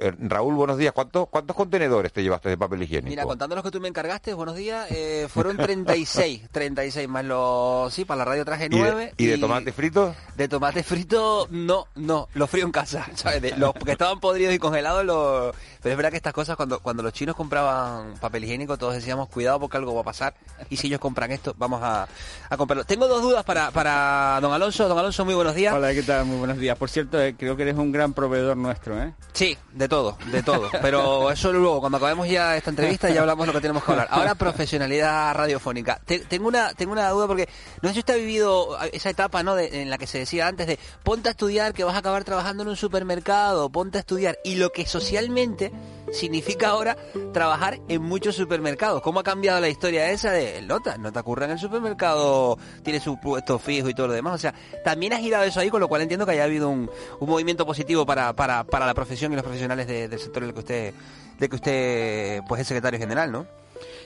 Eh, 0.00 0.12
Raúl, 0.16 0.54
buenos 0.54 0.78
días. 0.78 0.92
¿Cuántos, 0.92 1.28
¿Cuántos 1.28 1.56
contenedores 1.56 2.12
te 2.12 2.22
llevaste 2.22 2.48
de 2.48 2.56
papel 2.56 2.84
higiénico? 2.84 3.08
Mira, 3.08 3.24
contando 3.24 3.56
los 3.56 3.64
que 3.64 3.72
tú 3.72 3.80
me 3.80 3.88
encargaste, 3.88 4.32
buenos 4.32 4.54
días, 4.54 4.88
eh, 4.92 5.26
fueron 5.28 5.56
36, 5.56 6.50
36 6.52 7.08
más 7.08 7.24
los... 7.24 7.92
Sí, 7.92 8.04
para 8.04 8.18
la 8.18 8.24
radio 8.26 8.44
traje 8.44 8.68
9. 8.70 9.14
¿Y 9.16 9.26
de, 9.26 9.38
tomate 9.38 9.72
frito? 9.72 10.14
De 10.36 10.46
tomate 10.46 10.84
frito, 10.84 11.48
no, 11.50 11.88
no, 11.96 12.28
los 12.34 12.48
frío 12.48 12.64
en 12.64 12.70
casa, 12.70 13.08
¿sabes? 13.16 13.58
los 13.58 13.74
que 13.74 13.90
estaban 13.90 14.20
podridos 14.20 14.54
y 14.54 14.60
congelados, 14.60 15.04
los... 15.04 15.56
pero 15.82 15.92
es 15.92 15.96
verdad 15.96 16.10
que 16.10 16.16
estas 16.16 16.32
cosas, 16.32 16.56
cuando, 16.56 16.80
cuando 16.80 17.02
los 17.02 17.12
chinos 17.12 17.36
compraban 17.36 18.14
papel 18.20 18.44
higiénico, 18.44 18.76
todos 18.76 18.94
decíamos, 18.94 19.28
cuidado 19.28 19.60
porque 19.60 19.76
algo 19.76 19.94
va 19.94 20.00
a 20.00 20.04
pasar, 20.04 20.34
y 20.70 20.76
si 20.76 20.88
ellos 20.88 21.00
compran 21.00 21.30
esto, 21.30 21.54
vamos 21.58 21.82
a, 21.82 22.08
a 22.48 22.56
comprarlo. 22.56 22.84
Tengo 22.84 23.06
dos 23.06 23.22
dudas 23.22 23.44
para, 23.44 23.70
para 23.70 24.38
don 24.40 24.52
Alonso. 24.52 24.88
Don 24.88 24.98
Alonso, 24.98 25.24
muy 25.24 25.34
buenos 25.34 25.54
días. 25.54 25.74
Hola, 25.74 25.92
¿qué 25.94 26.02
tal? 26.02 26.24
Muy 26.24 26.38
buenos 26.38 26.58
días. 26.58 26.76
Por 26.76 26.90
cierto, 26.90 27.20
eh, 27.20 27.34
creo 27.38 27.56
que 27.56 27.62
eres 27.62 27.76
un 27.76 27.92
gran 27.92 28.12
proveedor 28.12 28.56
nuestro, 28.56 29.02
¿eh? 29.02 29.12
Sí, 29.32 29.56
de 29.72 29.88
todo, 29.88 30.18
de 30.32 30.42
todo. 30.42 30.68
Pero 30.82 31.30
eso 31.30 31.52
luego, 31.52 31.80
cuando 31.80 31.98
acabemos 31.98 32.28
ya 32.28 32.56
esta 32.56 32.70
entrevista, 32.70 33.10
ya 33.10 33.20
hablamos 33.20 33.46
lo 33.46 33.52
que 33.52 33.60
tenemos 33.60 33.84
que 33.84 33.92
hablar. 33.92 34.08
Ahora, 34.10 34.34
profesionalidad 34.34 35.34
radiofónica. 35.34 36.00
tengo 36.28 36.48
una 36.48 36.72
tengo 36.74 36.92
una 36.92 37.08
duda 37.10 37.26
porque 37.26 37.48
no 37.82 37.88
sé 37.88 37.94
si 37.94 38.00
usted 38.00 38.14
ha 38.14 38.16
vivido 38.16 38.78
esa 38.92 39.10
etapa, 39.10 39.42
¿no? 39.42 39.58
en 39.58 39.90
la 39.90 39.98
que 39.98 40.06
se 40.06 40.18
decía 40.18 40.46
antes 40.46 40.66
de 40.66 40.78
ponte 41.02 41.28
a 41.28 41.32
estudiar 41.32 41.74
que 41.74 41.84
vas 41.84 41.94
a 41.94 41.98
acabar 41.98 42.24
trabajando 42.24 42.62
en 42.62 42.70
un 42.70 42.76
supermercado, 42.76 43.68
ponte 43.70 43.98
a 43.98 44.00
estudiar. 44.00 44.38
Y 44.44 44.56
lo 44.56 44.70
que 44.70 44.86
socialmente 44.86 45.67
significa 46.12 46.68
ahora 46.68 46.96
trabajar 47.32 47.80
en 47.88 48.02
muchos 48.02 48.34
supermercados. 48.36 49.02
¿Cómo 49.02 49.20
ha 49.20 49.24
cambiado 49.24 49.60
la 49.60 49.68
historia 49.68 50.10
esa 50.10 50.32
de 50.32 50.62
nota? 50.62 50.96
No 50.98 51.12
te 51.12 51.18
ocurre 51.18 51.44
en 51.44 51.52
el 51.52 51.58
supermercado, 51.58 52.58
tiene 52.82 53.00
su 53.00 53.18
puesto 53.20 53.58
fijo 53.58 53.88
y 53.88 53.94
todo 53.94 54.08
lo 54.08 54.12
demás. 54.12 54.34
O 54.34 54.38
sea, 54.38 54.54
también 54.84 55.12
ha 55.12 55.18
girado 55.18 55.44
eso 55.44 55.60
ahí, 55.60 55.70
con 55.70 55.80
lo 55.80 55.88
cual 55.88 56.02
entiendo 56.02 56.26
que 56.26 56.32
haya 56.32 56.44
habido 56.44 56.68
un, 56.68 56.90
movimiento 57.20 57.66
positivo 57.66 58.06
para, 58.06 58.32
para, 58.34 58.64
para 58.64 58.86
la 58.86 58.94
profesión 58.94 59.32
y 59.32 59.36
los 59.36 59.44
profesionales 59.44 59.86
del 59.86 60.18
sector 60.18 60.42
en 60.42 60.48
el 60.48 60.54
que 60.54 60.60
usted, 60.60 60.94
que 61.38 61.54
usted 61.54 62.40
pues 62.48 62.60
es 62.62 62.66
secretario 62.66 62.98
general, 62.98 63.30
¿no? 63.30 63.46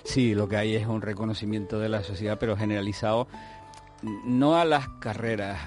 Sí, 0.05 0.35
lo 0.35 0.49
que 0.49 0.57
hay 0.57 0.75
es 0.75 0.87
un 0.87 1.01
reconocimiento 1.01 1.79
de 1.79 1.89
la 1.89 2.03
sociedad, 2.03 2.37
pero 2.39 2.57
generalizado 2.57 3.29
no 4.03 4.57
a 4.57 4.65
las 4.65 4.89
carreras, 5.01 5.61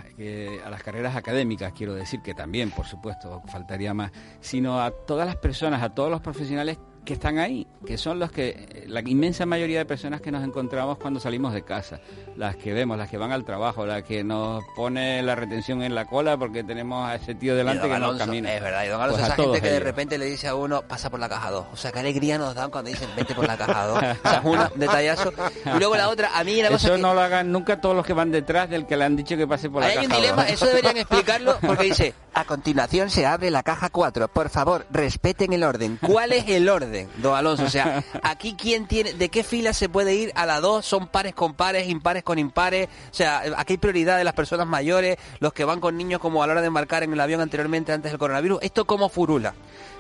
a 0.65 0.69
las 0.69 0.83
carreras 0.83 1.15
académicas, 1.15 1.73
quiero 1.73 1.93
decir 1.93 2.21
que 2.21 2.33
también, 2.33 2.71
por 2.71 2.85
supuesto, 2.85 3.41
faltaría 3.47 3.93
más, 3.93 4.11
sino 4.41 4.81
a 4.81 4.91
todas 4.91 5.25
las 5.25 5.37
personas, 5.37 5.81
a 5.81 5.89
todos 5.89 6.11
los 6.11 6.21
profesionales 6.21 6.77
que 7.05 7.13
están 7.13 7.37
ahí, 7.37 7.67
que 7.85 7.97
son 7.97 8.19
los 8.19 8.31
que, 8.31 8.83
la 8.87 9.01
inmensa 9.01 9.45
mayoría 9.45 9.79
de 9.79 9.85
personas 9.85 10.21
que 10.21 10.31
nos 10.31 10.43
encontramos 10.43 10.97
cuando 10.97 11.19
salimos 11.19 11.53
de 11.53 11.63
casa, 11.63 11.99
las 12.35 12.55
que 12.55 12.73
vemos, 12.73 12.97
las 12.97 13.09
que 13.09 13.17
van 13.17 13.31
al 13.31 13.45
trabajo, 13.45 13.85
las 13.85 14.03
que 14.03 14.23
nos 14.23 14.63
pone 14.75 15.21
la 15.21 15.35
retención 15.35 15.83
en 15.83 15.95
la 15.95 16.05
cola 16.05 16.37
porque 16.37 16.63
tenemos 16.63 17.07
a 17.07 17.15
ese 17.15 17.35
tío 17.35 17.55
delante 17.55 17.87
que 17.87 17.99
no 17.99 18.17
camina. 18.17 18.53
Es 18.53 18.61
verdad, 18.61 18.83
y 18.83 18.87
don 18.87 19.01
Alonso, 19.01 19.19
pues 19.19 19.31
esa 19.31 19.41
gente 19.41 19.61
que 19.61 19.69
de 19.69 19.79
repente 19.79 20.17
le 20.17 20.25
dice 20.25 20.47
a 20.47 20.55
uno, 20.55 20.81
pasa 20.81 21.09
por 21.09 21.19
la 21.19 21.29
caja 21.29 21.51
2. 21.51 21.65
O 21.71 21.77
sea, 21.77 21.91
qué 21.91 21.99
alegría 21.99 22.37
nos 22.37 22.55
dan 22.55 22.71
cuando 22.71 22.89
dicen, 22.89 23.09
vete 23.15 23.35
por 23.35 23.47
la 23.47 23.55
caja 23.55 23.85
2. 23.85 23.97
o 23.97 24.29
sea, 24.29 24.41
un 24.43 24.59
detallazo. 24.79 25.31
Y 25.65 25.77
luego 25.77 25.95
la 25.95 26.09
otra, 26.09 26.31
a 26.37 26.43
mí 26.43 26.61
la 26.61 26.69
cosa 26.69 26.87
Eso 26.87 26.97
no 26.97 27.13
lo 27.13 27.21
hagan 27.21 27.51
nunca 27.51 27.79
todos 27.79 27.95
los 27.95 28.05
que 28.05 28.13
van 28.13 28.31
detrás 28.31 28.69
del 28.69 28.87
que 28.87 28.97
le 28.97 29.05
han 29.05 29.15
dicho 29.15 29.37
que 29.37 29.47
pase 29.47 29.69
por 29.69 29.81
la 29.81 29.89
caja 29.89 29.99
Hay 29.99 30.05
un 30.07 30.11
dilema, 30.11 30.47
eso 30.47 30.65
deberían 30.65 30.97
explicarlo, 30.97 31.57
porque 31.61 31.83
dice, 31.83 32.13
a 32.33 32.45
continuación 32.45 33.09
se 33.09 33.25
abre 33.25 33.51
la 33.51 33.63
caja 33.63 33.89
4. 33.89 34.27
Por 34.27 34.49
favor, 34.49 34.85
respeten 34.89 35.53
el 35.53 35.63
orden. 35.63 35.99
¿Cuál 36.01 36.31
es 36.33 36.47
el 36.47 36.67
orden, 36.67 36.94
don 37.17 37.35
Alonso? 37.35 37.63
O 37.63 37.69
sea, 37.69 38.03
aquí 38.23 38.55
quién 38.57 38.87
tiene, 38.87 39.13
de 39.13 39.29
qué 39.29 39.43
fila 39.43 39.73
se 39.73 39.89
puede 39.89 40.15
ir 40.15 40.31
a 40.35 40.45
la 40.45 40.59
2, 40.59 40.85
son 40.85 41.07
pares 41.07 41.33
con 41.33 41.53
pares, 41.53 41.87
impares 41.87 42.23
con 42.23 42.39
impares. 42.39 42.87
O 43.11 43.13
sea, 43.13 43.43
aquí 43.57 43.73
hay 43.73 43.77
prioridad 43.77 44.17
de 44.17 44.23
las 44.23 44.33
personas 44.33 44.67
mayores, 44.67 45.17
los 45.39 45.53
que 45.53 45.65
van 45.65 45.79
con 45.79 45.97
niños 45.97 46.19
como 46.19 46.43
a 46.43 46.47
la 46.47 46.53
hora 46.53 46.61
de 46.61 46.67
embarcar 46.67 47.03
en 47.03 47.13
el 47.13 47.19
avión 47.19 47.41
anteriormente 47.41 47.91
antes 47.91 48.11
del 48.11 48.19
coronavirus. 48.19 48.59
¿Esto 48.61 48.85
cómo 48.85 49.09
furula? 49.09 49.53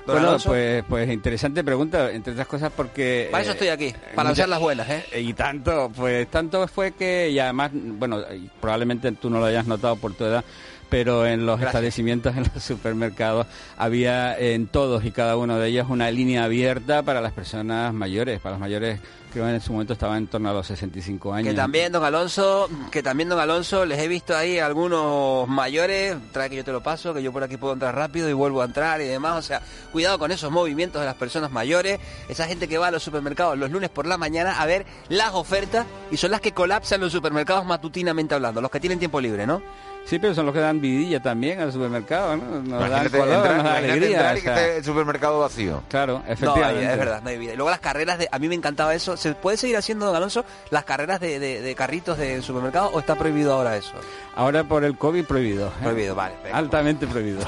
Bueno, 0.05 0.37
pues, 0.45 0.83
pues 0.87 1.09
interesante 1.09 1.63
pregunta, 1.63 2.11
entre 2.11 2.33
otras 2.33 2.47
cosas 2.47 2.71
porque... 2.75 3.27
Para 3.31 3.43
eso 3.43 3.53
estoy 3.53 3.69
aquí, 3.69 3.93
para 4.13 4.29
muchas, 4.29 4.47
las 4.47 4.59
buenas, 4.59 4.87
¿eh? 4.89 5.03
Y 5.19 5.33
tanto, 5.33 5.91
pues 5.95 6.29
tanto 6.29 6.67
fue 6.67 6.91
que, 6.91 7.29
y 7.31 7.39
además, 7.39 7.71
bueno, 7.73 8.19
probablemente 8.61 9.11
tú 9.13 9.31
no 9.31 9.39
lo 9.39 9.45
hayas 9.45 9.65
notado 9.65 9.95
por 9.95 10.13
tu 10.13 10.25
edad, 10.25 10.43
pero 10.89 11.25
en 11.25 11.45
los 11.45 11.61
establecimientos, 11.61 12.35
en 12.35 12.49
los 12.53 12.63
supermercados, 12.63 13.47
había 13.77 14.37
en 14.37 14.67
todos 14.67 15.05
y 15.05 15.11
cada 15.11 15.37
uno 15.37 15.57
de 15.57 15.69
ellos 15.69 15.87
una 15.89 16.11
línea 16.11 16.43
abierta 16.43 17.03
para 17.03 17.21
las 17.21 17.33
personas 17.33 17.93
mayores, 17.93 18.39
para 18.39 18.53
los 18.53 18.59
mayores 18.59 18.99
creo 19.35 19.49
en 19.49 19.55
ese 19.55 19.69
momento 19.69 19.91
estaba 19.91 20.17
en 20.17 20.27
torno 20.27 20.49
a 20.49 20.53
los 20.53 20.65
65 20.67 21.33
años. 21.33 21.49
Que 21.49 21.55
también, 21.55 21.91
don 21.91 22.05
Alonso, 22.05 22.69
que 22.89 23.03
también, 23.03 23.27
don 23.27 23.37
Alonso, 23.37 23.85
les 23.85 23.99
he 23.99 24.07
visto 24.07 24.35
ahí 24.35 24.59
algunos 24.59 25.45
mayores, 25.49 26.15
trae 26.31 26.49
que 26.49 26.55
yo 26.55 26.63
te 26.63 26.71
lo 26.71 26.81
paso, 26.81 27.13
que 27.13 27.21
yo 27.21 27.33
por 27.33 27.43
aquí 27.43 27.57
puedo 27.57 27.73
entrar 27.73 27.93
rápido 27.93 28.29
y 28.29 28.33
vuelvo 28.33 28.61
a 28.61 28.65
entrar 28.65 29.01
y 29.01 29.05
demás. 29.05 29.37
O 29.37 29.41
sea, 29.41 29.61
cuidado 29.91 30.17
con 30.19 30.31
esos 30.31 30.51
movimientos 30.51 31.01
de 31.01 31.05
las 31.05 31.15
personas 31.15 31.51
mayores, 31.51 31.99
esa 32.29 32.47
gente 32.47 32.69
que 32.69 32.77
va 32.77 32.87
a 32.87 32.91
los 32.91 33.03
supermercados 33.03 33.57
los 33.57 33.71
lunes 33.71 33.89
por 33.89 34.05
la 34.05 34.17
mañana 34.17 34.61
a 34.61 34.65
ver 34.65 34.85
las 35.09 35.33
ofertas 35.33 35.85
y 36.11 36.15
son 36.15 36.31
las 36.31 36.39
que 36.39 36.53
colapsan 36.53 37.01
los 37.01 37.11
supermercados 37.11 37.65
matutinamente 37.65 38.35
hablando, 38.35 38.61
los 38.61 38.71
que 38.71 38.79
tienen 38.79 38.99
tiempo 38.99 39.19
libre, 39.19 39.45
¿no? 39.45 39.61
Sí, 40.05 40.19
pero 40.19 40.35
son 40.35 40.45
los 40.45 40.53
que 40.53 40.61
dan 40.61 40.79
vidilla 40.79 41.19
también 41.19 41.59
al 41.59 41.71
supermercado, 41.71 42.37
¿no? 42.37 42.61
Nos 42.61 42.89
dan 42.89 43.09
color, 43.09 43.27
nos 43.27 43.43
dan 43.43 43.67
alegría. 43.67 44.33
el 44.33 44.83
supermercado 44.83 45.39
vacío. 45.39 45.81
Claro, 45.89 46.21
efectivamente. 46.27 46.85
No, 46.85 46.91
es 46.91 46.97
verdad, 46.97 47.21
no 47.23 47.29
hay 47.29 47.37
vida. 47.39 47.53
Y 47.53 47.55
luego 47.55 47.71
las 47.71 47.79
carreras 47.79 48.19
de... 48.19 48.29
A 48.31 48.37
mí 48.37 48.47
me 48.47 48.53
encantaba 48.53 48.93
eso. 48.93 49.17
¿Se 49.17 49.33
puede 49.33 49.57
seguir 49.57 49.77
haciendo, 49.77 50.05
don 50.05 50.15
Alonso, 50.15 50.45
las 50.69 50.83
carreras 50.83 51.19
de, 51.19 51.39
de, 51.39 51.75
carritos 51.75 52.19
de 52.19 52.41
supermercado 52.43 52.91
o 52.93 52.99
está 52.99 53.15
prohibido 53.15 53.53
ahora 53.53 53.77
eso? 53.77 53.93
Ahora 54.35 54.63
por 54.63 54.83
el 54.83 54.95
COVID 54.95 55.25
prohibido. 55.25 55.69
¿eh? 55.69 55.71
Prohibido, 55.81 56.13
vale. 56.13 56.35
Altamente 56.53 57.07
prohibido. 57.07 57.39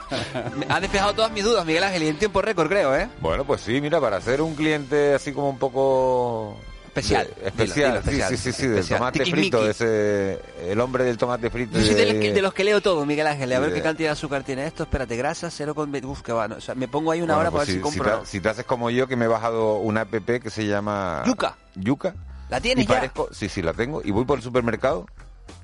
ha 0.68 0.80
despejado 0.80 1.12
todas 1.14 1.32
mis 1.32 1.42
dudas, 1.42 1.66
Miguel 1.66 1.82
Ángel, 1.82 2.04
y 2.04 2.08
en 2.08 2.18
tiempo 2.18 2.40
récord, 2.40 2.68
creo, 2.68 2.94
¿eh? 2.94 3.08
Bueno, 3.20 3.44
pues 3.44 3.62
sí, 3.62 3.80
mira, 3.80 4.00
para 4.00 4.20
ser 4.20 4.42
un 4.42 4.54
cliente 4.54 5.14
así 5.14 5.32
como 5.32 5.50
un 5.50 5.58
poco 5.58 6.56
especial. 6.96 7.28
especial, 7.44 8.02
sí, 8.28 8.36
sí, 8.36 8.52
sí, 8.52 8.66
del 8.66 8.86
tomate 8.86 9.24
frito, 9.24 9.68
ese, 9.68 10.40
el 10.66 10.80
hombre 10.80 11.04
del 11.04 11.18
tomate 11.18 11.50
frito. 11.50 11.78
Yo 11.78 11.84
soy 11.84 11.94
de, 11.94 12.42
los 12.42 12.54
que 12.54 12.64
leo 12.64 12.80
todo, 12.80 13.04
Miguel 13.04 13.26
Ángel, 13.26 13.52
a 13.52 13.60
ver 13.60 13.72
qué 13.72 13.82
cantidad 13.82 14.08
de 14.08 14.12
azúcar 14.12 14.44
tiene 14.44 14.66
esto, 14.66 14.84
espérate, 14.84 15.16
grasa, 15.16 15.48
0,20, 15.48 16.04
uf, 16.04 16.22
que 16.22 16.32
va, 16.32 16.46
o 16.46 16.60
sea, 16.60 16.74
me 16.74 16.88
pongo 16.88 17.10
ahí 17.12 17.22
una 17.22 17.36
hora 17.36 17.50
para 17.50 17.64
pues 17.64 17.68
ver 17.68 17.76
si, 17.76 17.80
compro. 17.80 18.24
Si 18.24 18.40
te, 18.40 18.48
haces 18.48 18.64
como 18.64 18.90
yo, 18.90 19.06
que 19.06 19.16
me 19.16 19.26
he 19.26 19.28
bajado 19.28 19.76
una 19.76 20.02
app 20.02 20.14
que 20.14 20.50
se 20.50 20.66
llama... 20.66 21.22
Yuca. 21.26 21.56
Yuca. 21.74 22.14
¿La 22.48 22.60
tienes 22.60 22.86
ya? 22.86 23.12
sí, 23.32 23.48
sí, 23.48 23.62
la 23.62 23.72
tengo, 23.72 24.00
y 24.04 24.10
voy 24.10 24.24
por 24.24 24.38
el 24.38 24.44
supermercado 24.44 25.06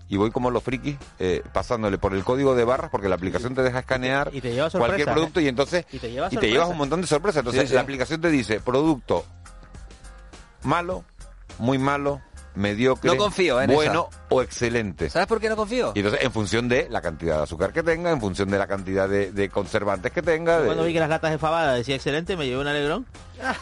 y 0.09 0.19
voy 0.19 0.31
como 0.31 0.51
los 0.51 0.63
frikis 0.63 0.97
eh, 1.19 1.43
pasándole 1.55 1.97
por 1.97 2.13
el 2.13 2.23
código 2.23 2.55
de 2.55 2.65
barras 2.65 2.91
porque 2.91 3.09
la 3.09 3.15
aplicación 3.15 3.55
te 3.55 3.63
deja 3.63 3.79
escanear 3.79 4.31
cualquier 4.73 5.11
producto 5.11 5.41
y 5.41 5.49
entonces 5.49 5.87
y 5.91 5.99
te, 5.99 6.11
llevas 6.11 6.69
un 6.69 6.77
montón 6.77 7.01
de 7.01 7.07
sorpresas. 7.07 7.39
Entonces 7.39 7.71
la 7.71 7.81
aplicación 7.81 8.21
te 8.21 8.29
dice 8.29 8.61
producto 8.61 9.25
malo, 10.65 11.05
muy 11.59 11.79
malo, 11.79 12.21
mediocre, 12.55 13.11
no 13.11 13.17
confío 13.17 13.57
bueno 13.67 14.09
o 14.29 14.43
excelente. 14.43 15.11
¿Sabes 15.11 15.29
por 15.29 15.41
qué 15.41 15.49
no 15.49 15.57
confío? 15.57 15.93
Y 15.95 16.01
entonces, 16.01 16.23
en 16.23 16.33
función 16.33 16.69
de 16.69 16.89
la 16.91 17.01
cantidad 17.01 17.39
de 17.39 17.43
azúcar 17.45 17.73
que 17.73 17.83
tenga, 17.83 18.11
en 18.11 18.21
función 18.21 18.51
de 18.51 18.59
la 18.59 18.67
cantidad 18.67 19.09
de, 19.09 19.49
conservantes 19.51 20.13
que 20.13 20.23
tenga. 20.23 20.65
Cuando 20.65 20.85
vi 20.85 20.93
que 20.93 21.01
las 21.01 21.09
latas 21.09 21.31
de 21.31 21.39
fabada 21.39 21.75
decía 21.75 21.95
excelente, 21.95 22.37
me 22.37 22.47
llevé 22.47 22.61
un 22.61 22.69
alegrón. 22.69 23.07
Ya 23.41 23.57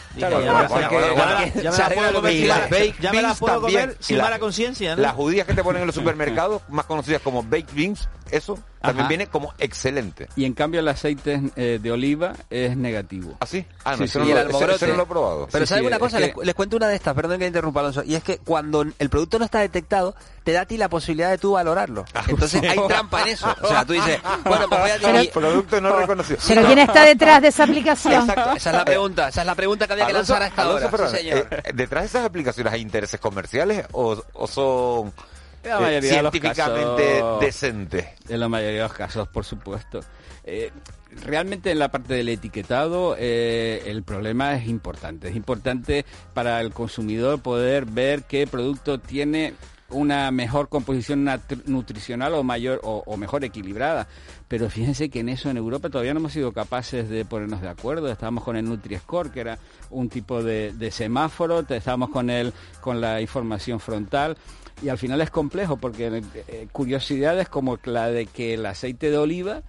me 3.12 3.22
las 3.22 3.38
puedo 3.38 3.60
comer 3.60 3.96
sin 4.00 4.18
mala 4.18 4.38
conciencia. 4.38 4.96
Las 4.96 5.14
judías 5.14 5.46
que 5.46 5.54
te 5.54 5.62
ponen 5.62 5.82
en 5.82 5.86
los 5.86 5.94
supermercados, 5.94 6.62
más 6.68 6.86
conocidas 6.86 7.22
como 7.22 7.42
baked 7.42 7.74
beans, 7.74 8.08
eso 8.30 8.58
también 8.80 9.08
viene 9.08 9.26
como 9.26 9.52
excelente. 9.58 10.28
Y 10.36 10.44
en 10.44 10.54
cambio 10.54 10.80
el 10.80 10.88
aceite 10.88 11.40
eh, 11.56 11.78
de 11.82 11.92
oliva 11.92 12.34
es 12.48 12.76
negativo. 12.76 13.36
¿Ah, 13.40 13.46
sí? 13.46 13.64
Ah, 13.84 13.96
no, 13.96 14.06
sí, 14.06 14.18
no, 14.18 14.24
lo, 14.24 15.02
he 15.02 15.06
probado. 15.06 15.48
Pero 15.50 15.66
¿sabes 15.66 15.84
una 15.84 15.98
cosa? 15.98 16.20
Les, 16.20 16.54
cuento 16.54 16.76
una 16.76 16.88
de 16.88 16.96
estas, 16.96 17.14
perdón 17.14 17.38
que 17.38 17.46
interrumpa 17.46 17.80
Alonso, 17.80 18.02
y 18.04 18.14
es 18.14 18.22
que 18.22 18.38
cuando 18.38 18.82
el 18.82 19.10
producto 19.10 19.38
no 19.38 19.44
está 19.44 19.60
detectado, 19.60 20.14
te 20.44 20.52
da 20.52 20.62
a 20.62 20.66
ti 20.66 20.76
la 20.76 20.88
posibilidad 20.88 21.30
de 21.30 21.38
tú 21.38 21.52
valorarlo. 21.52 22.04
Ah, 22.14 22.24
Entonces 22.28 22.62
hay 22.62 22.78
trampa 22.88 23.22
en 23.22 23.28
eso. 23.28 23.54
O 23.62 23.68
sea, 23.68 23.84
tú 23.84 23.92
dices, 23.92 24.20
bueno, 24.44 24.66
pues 24.68 24.80
voy 24.80 24.90
a 24.90 25.20
El 25.20 25.28
producto 25.28 25.80
no 25.80 25.96
reconocido. 25.96 26.38
Pero 26.46 26.66
¿quién 26.66 26.78
está 26.78 27.04
detrás 27.04 27.42
de 27.42 27.48
esa 27.48 27.64
aplicación? 27.64 28.28
Exacto, 28.28 28.52
esa 28.56 28.70
es 28.70 28.76
la 28.76 28.84
pregunta, 28.84 29.28
esa 29.28 29.40
es 29.40 29.46
la 29.46 29.54
pregunta 29.54 29.86
que 29.86 29.92
había 29.92 30.06
que 30.06 30.12
lanzar 30.12 30.42
a 30.42 30.46
esta 30.46 30.68
hora. 30.68 30.90
Eh, 31.20 31.44
¿Detrás 31.74 32.02
de 32.02 32.06
esas 32.06 32.24
aplicaciones 32.24 32.72
hay 32.72 32.80
intereses 32.80 33.20
comerciales 33.20 33.86
o, 33.92 34.22
o 34.32 34.46
son 34.46 35.12
eh, 35.62 36.00
científicamente 36.02 37.22
decentes? 37.40 38.06
En 38.28 38.40
la 38.40 38.48
mayoría 38.48 38.82
de 38.82 38.88
los 38.88 38.92
casos, 38.92 39.28
por 39.28 39.44
supuesto. 39.44 40.00
Eh, 40.44 40.72
realmente 41.24 41.70
en 41.70 41.78
la 41.78 41.90
parte 41.90 42.14
del 42.14 42.28
etiquetado 42.28 43.16
eh, 43.18 43.82
el 43.86 44.02
problema 44.02 44.54
es 44.54 44.68
importante. 44.68 45.28
Es 45.28 45.36
importante 45.36 46.04
para 46.34 46.60
el 46.60 46.72
consumidor 46.72 47.40
poder 47.40 47.84
ver 47.84 48.24
qué 48.24 48.46
producto 48.46 48.98
tiene 48.98 49.54
una 49.90 50.30
mejor 50.30 50.68
composición 50.68 51.28
nutricional 51.66 52.34
o 52.34 52.42
mayor 52.42 52.80
o, 52.82 53.16
mejor 53.16 53.44
equilibrada. 53.44 54.08
Pero 54.48 54.68
fíjense 54.70 55.10
que 55.10 55.20
en 55.20 55.28
eso 55.28 55.50
en 55.50 55.56
Europa 55.56 55.90
todavía 55.90 56.14
no 56.14 56.20
hemos 56.20 56.32
sido 56.32 56.52
capaces 56.52 57.08
de 57.08 57.24
ponernos 57.24 57.60
de 57.60 57.68
acuerdo. 57.68 58.10
Estábamos 58.10 58.44
con 58.44 58.56
el 58.56 58.66
Nutri-Score, 58.66 59.30
que 59.30 59.40
era 59.40 59.58
un 59.90 60.08
tipo 60.08 60.42
de, 60.42 60.90
semáforo, 60.90 61.60
estábamos 61.68 62.10
con 62.10 62.30
el, 62.30 62.52
con 62.80 63.00
la 63.00 63.20
información 63.20 63.80
frontal. 63.80 64.36
Y 64.82 64.88
al 64.88 64.98
final 64.98 65.20
es 65.20 65.30
complejo 65.30 65.76
porque 65.76 66.22
eh, 66.48 66.68
curiosidades 66.72 67.48
como 67.48 67.78
la 67.84 68.08
de 68.08 68.26
que 68.26 68.54
el 68.54 68.64
aceite 68.64 69.10
de 69.10 69.18
oliva 69.18 69.62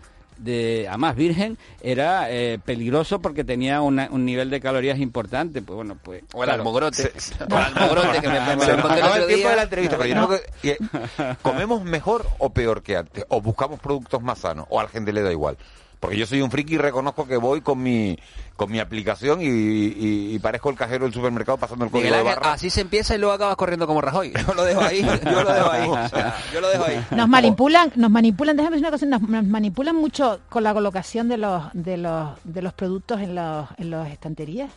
de 0.43 0.87
a 0.89 0.97
más 0.97 1.15
virgen 1.15 1.57
era 1.81 2.31
eh, 2.31 2.59
peligroso 2.63 3.19
porque 3.21 3.43
tenía 3.43 3.81
una- 3.81 4.09
un 4.11 4.25
nivel 4.25 4.49
de 4.49 4.59
calorías 4.61 4.99
importante. 4.99 5.61
Pues 5.61 5.75
bueno, 5.75 5.97
pues. 6.01 6.23
O 6.33 6.43
el 6.43 6.47
claro, 6.47 6.61
almogrote. 6.61 7.11
O 7.49 7.57
el 7.57 7.63
almogrote 7.63 8.21
que 8.21 8.27
me, 8.27 8.39
me, 8.41 8.55
me 8.57 8.65
Se 8.65 8.71
lo 8.71 8.77
nos 8.77 8.85
encontré 8.85 9.33
el 9.35 9.43
de 9.43 9.55
la 9.55 9.63
entrevista, 9.63 9.97
pero 9.97 10.09
yo 10.09 10.15
no 10.15 10.27
creo 10.27 10.39
que- 10.61 10.77
que- 10.77 11.35
¿comemos 11.41 11.83
mejor 11.83 12.25
o 12.39 12.49
peor 12.51 12.81
que 12.83 12.97
antes? 12.97 13.25
¿O 13.29 13.41
buscamos 13.41 13.79
productos 13.79 14.21
más 14.21 14.39
sanos? 14.39 14.65
¿O 14.69 14.79
a 14.79 14.83
la 14.83 14.89
gente 14.89 15.13
le 15.13 15.21
da 15.21 15.31
igual? 15.31 15.57
Porque 16.01 16.17
yo 16.17 16.25
soy 16.25 16.41
un 16.41 16.51
friki 16.51 16.73
y 16.75 16.77
reconozco 16.79 17.25
que 17.27 17.37
voy 17.37 17.61
con 17.61 17.81
mi 17.81 18.17
con 18.57 18.69
mi 18.71 18.79
aplicación 18.79 19.41
y, 19.41 19.45
y- 19.45 20.35
y 20.35 20.39
parezco 20.39 20.69
el 20.69 20.75
cajero 20.75 21.05
del 21.05 21.13
supermercado 21.13 21.57
pasando 21.57 21.85
el 21.85 21.91
código 21.91 22.09
Miguel 22.09 22.25
de 22.25 22.29
barra. 22.35 22.53
así 22.53 22.69
se 22.69 22.81
empieza 22.81 23.15
y 23.15 23.17
luego 23.17 23.33
acabas 23.33 23.55
corriendo 23.55 23.87
como 23.87 24.01
Rajoy. 24.01 24.33
Yo 24.47 24.53
lo 24.53 24.63
dejo 24.63 24.81
ahí, 24.81 25.01
yo 25.01 25.43
lo 25.43 25.53
dejo 25.53 25.71
ahí. 25.71 25.87
o 25.89 26.09
sea, 26.09 26.35
yo 26.53 26.59
lo 26.61 26.69
dejo 26.69 26.83
ahí. 26.85 27.05
Nos 27.11 27.27
manipulan, 27.29 27.91
nos 27.95 28.11
manipulan, 28.11 28.57
déjame 28.57 28.75
decir 28.75 28.85
una 28.87 28.91
cosa, 28.91 29.05
nos, 29.05 29.21
nos 29.21 29.45
manipulan 29.45 29.95
mucho 29.95 30.41
con 30.49 30.63
la 30.63 30.73
colocación 30.73 31.27
de 31.29 31.37
los 31.37 31.63
de 31.73 31.97
los 31.97 32.29
de 32.43 32.61
los 32.61 32.73
productos 32.73 33.21
en 33.21 33.35
los 33.35 33.67
en 33.77 33.89
las 33.91 34.09
estanterías. 34.11 34.71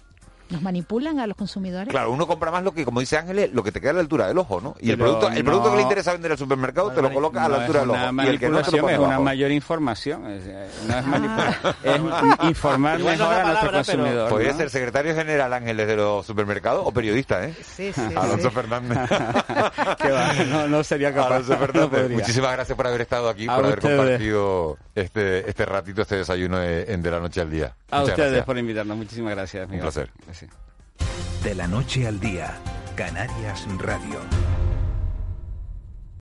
Nos 0.55 0.63
manipulan 0.63 1.19
a 1.19 1.27
los 1.27 1.37
consumidores. 1.37 1.89
Claro, 1.89 2.13
uno 2.13 2.29
compra 2.29 2.53
más 2.53 2.63
lo 2.63 2.73
que, 2.73 2.85
como 2.85 3.01
dice 3.01 3.19
Ángeles, 3.19 3.53
lo 3.53 3.65
que 3.65 3.73
te 3.73 3.81
queda 3.81 3.91
a 3.91 3.95
la 3.95 4.01
altura 4.01 4.29
del 4.29 4.39
ojo, 4.39 4.61
¿no? 4.61 4.77
Y 4.79 4.91
el 4.91 4.97
producto, 4.97 5.29
el 5.29 5.43
producto 5.45 5.71
que 5.73 5.77
le 5.79 5.83
interesa 5.83 6.13
vender 6.13 6.31
al 6.31 6.39
supermercado 6.39 6.93
te 6.93 7.03
lo 7.03 7.13
coloca 7.13 7.45
a 7.45 7.49
la 7.49 7.57
altura 7.63 7.81
del 7.81 7.91
ojo. 7.91 8.23
Y 8.23 8.27
el 8.29 8.39
que 8.39 8.49
no 8.49 8.63
te 8.63 8.71
lo 8.77 8.89
es 8.89 8.99
una 9.01 9.19
mayor 9.19 9.51
información. 9.51 10.25
Es, 10.31 10.45
eh, 10.47 10.69
no 10.87 10.97
es 10.97 11.07
manipulación, 11.07 11.75
es 11.83 12.49
informar 12.49 13.01
no 13.01 13.07
mejor 13.07 13.35
a 13.35 13.45
nuestro 13.45 13.73
consumidor. 13.73 14.31
Podría 14.31 14.53
¿no? 14.53 14.59
ser 14.59 14.71
secretario 14.71 15.13
general 15.17 15.53
Ángeles 15.53 15.89
de 15.89 15.97
los 15.97 16.25
supermercados 16.25 16.85
o 16.87 16.93
periodista, 16.93 17.45
¿eh? 17.45 17.53
Sí, 17.61 17.93
sí, 17.93 18.01
Alonso 18.15 18.49
sí. 18.51 18.55
Fernández. 18.55 18.99
Que 19.99 20.11
va, 20.11 20.33
no, 20.45 20.69
no 20.69 20.85
sería 20.85 21.13
capaz. 21.13 21.35
Alonso 21.35 21.57
Fernández, 21.57 22.11
muchísimas 22.13 22.53
gracias 22.53 22.77
por 22.77 22.87
haber 22.87 23.01
estado 23.01 23.29
aquí, 23.29 23.49
A 23.49 23.57
por 23.57 23.65
haber 23.67 23.81
compartido 23.81 24.79
este, 24.95 25.51
este 25.51 25.67
ratito, 25.67 26.03
este 26.03 26.17
desayuno 26.17 26.59
de, 26.59 26.85
en 26.93 27.03
de 27.03 27.11
la 27.11 27.19
noche 27.19 27.41
al 27.41 27.51
día. 27.51 27.75
A 27.91 28.01
Muchas 28.01 28.11
ustedes 28.11 28.31
gracias. 28.31 28.47
por 28.47 28.59
invitarnos. 28.59 28.97
Muchísimas 28.97 29.35
gracias. 29.35 29.67
Miguel. 29.69 29.83
placer. 29.83 30.11
Gracias. 30.27 30.44
De 31.43 31.55
la 31.55 31.67
noche 31.67 32.07
al 32.07 32.21
día, 32.21 32.57
Canarias 32.97 33.67
Radio. 33.79 34.21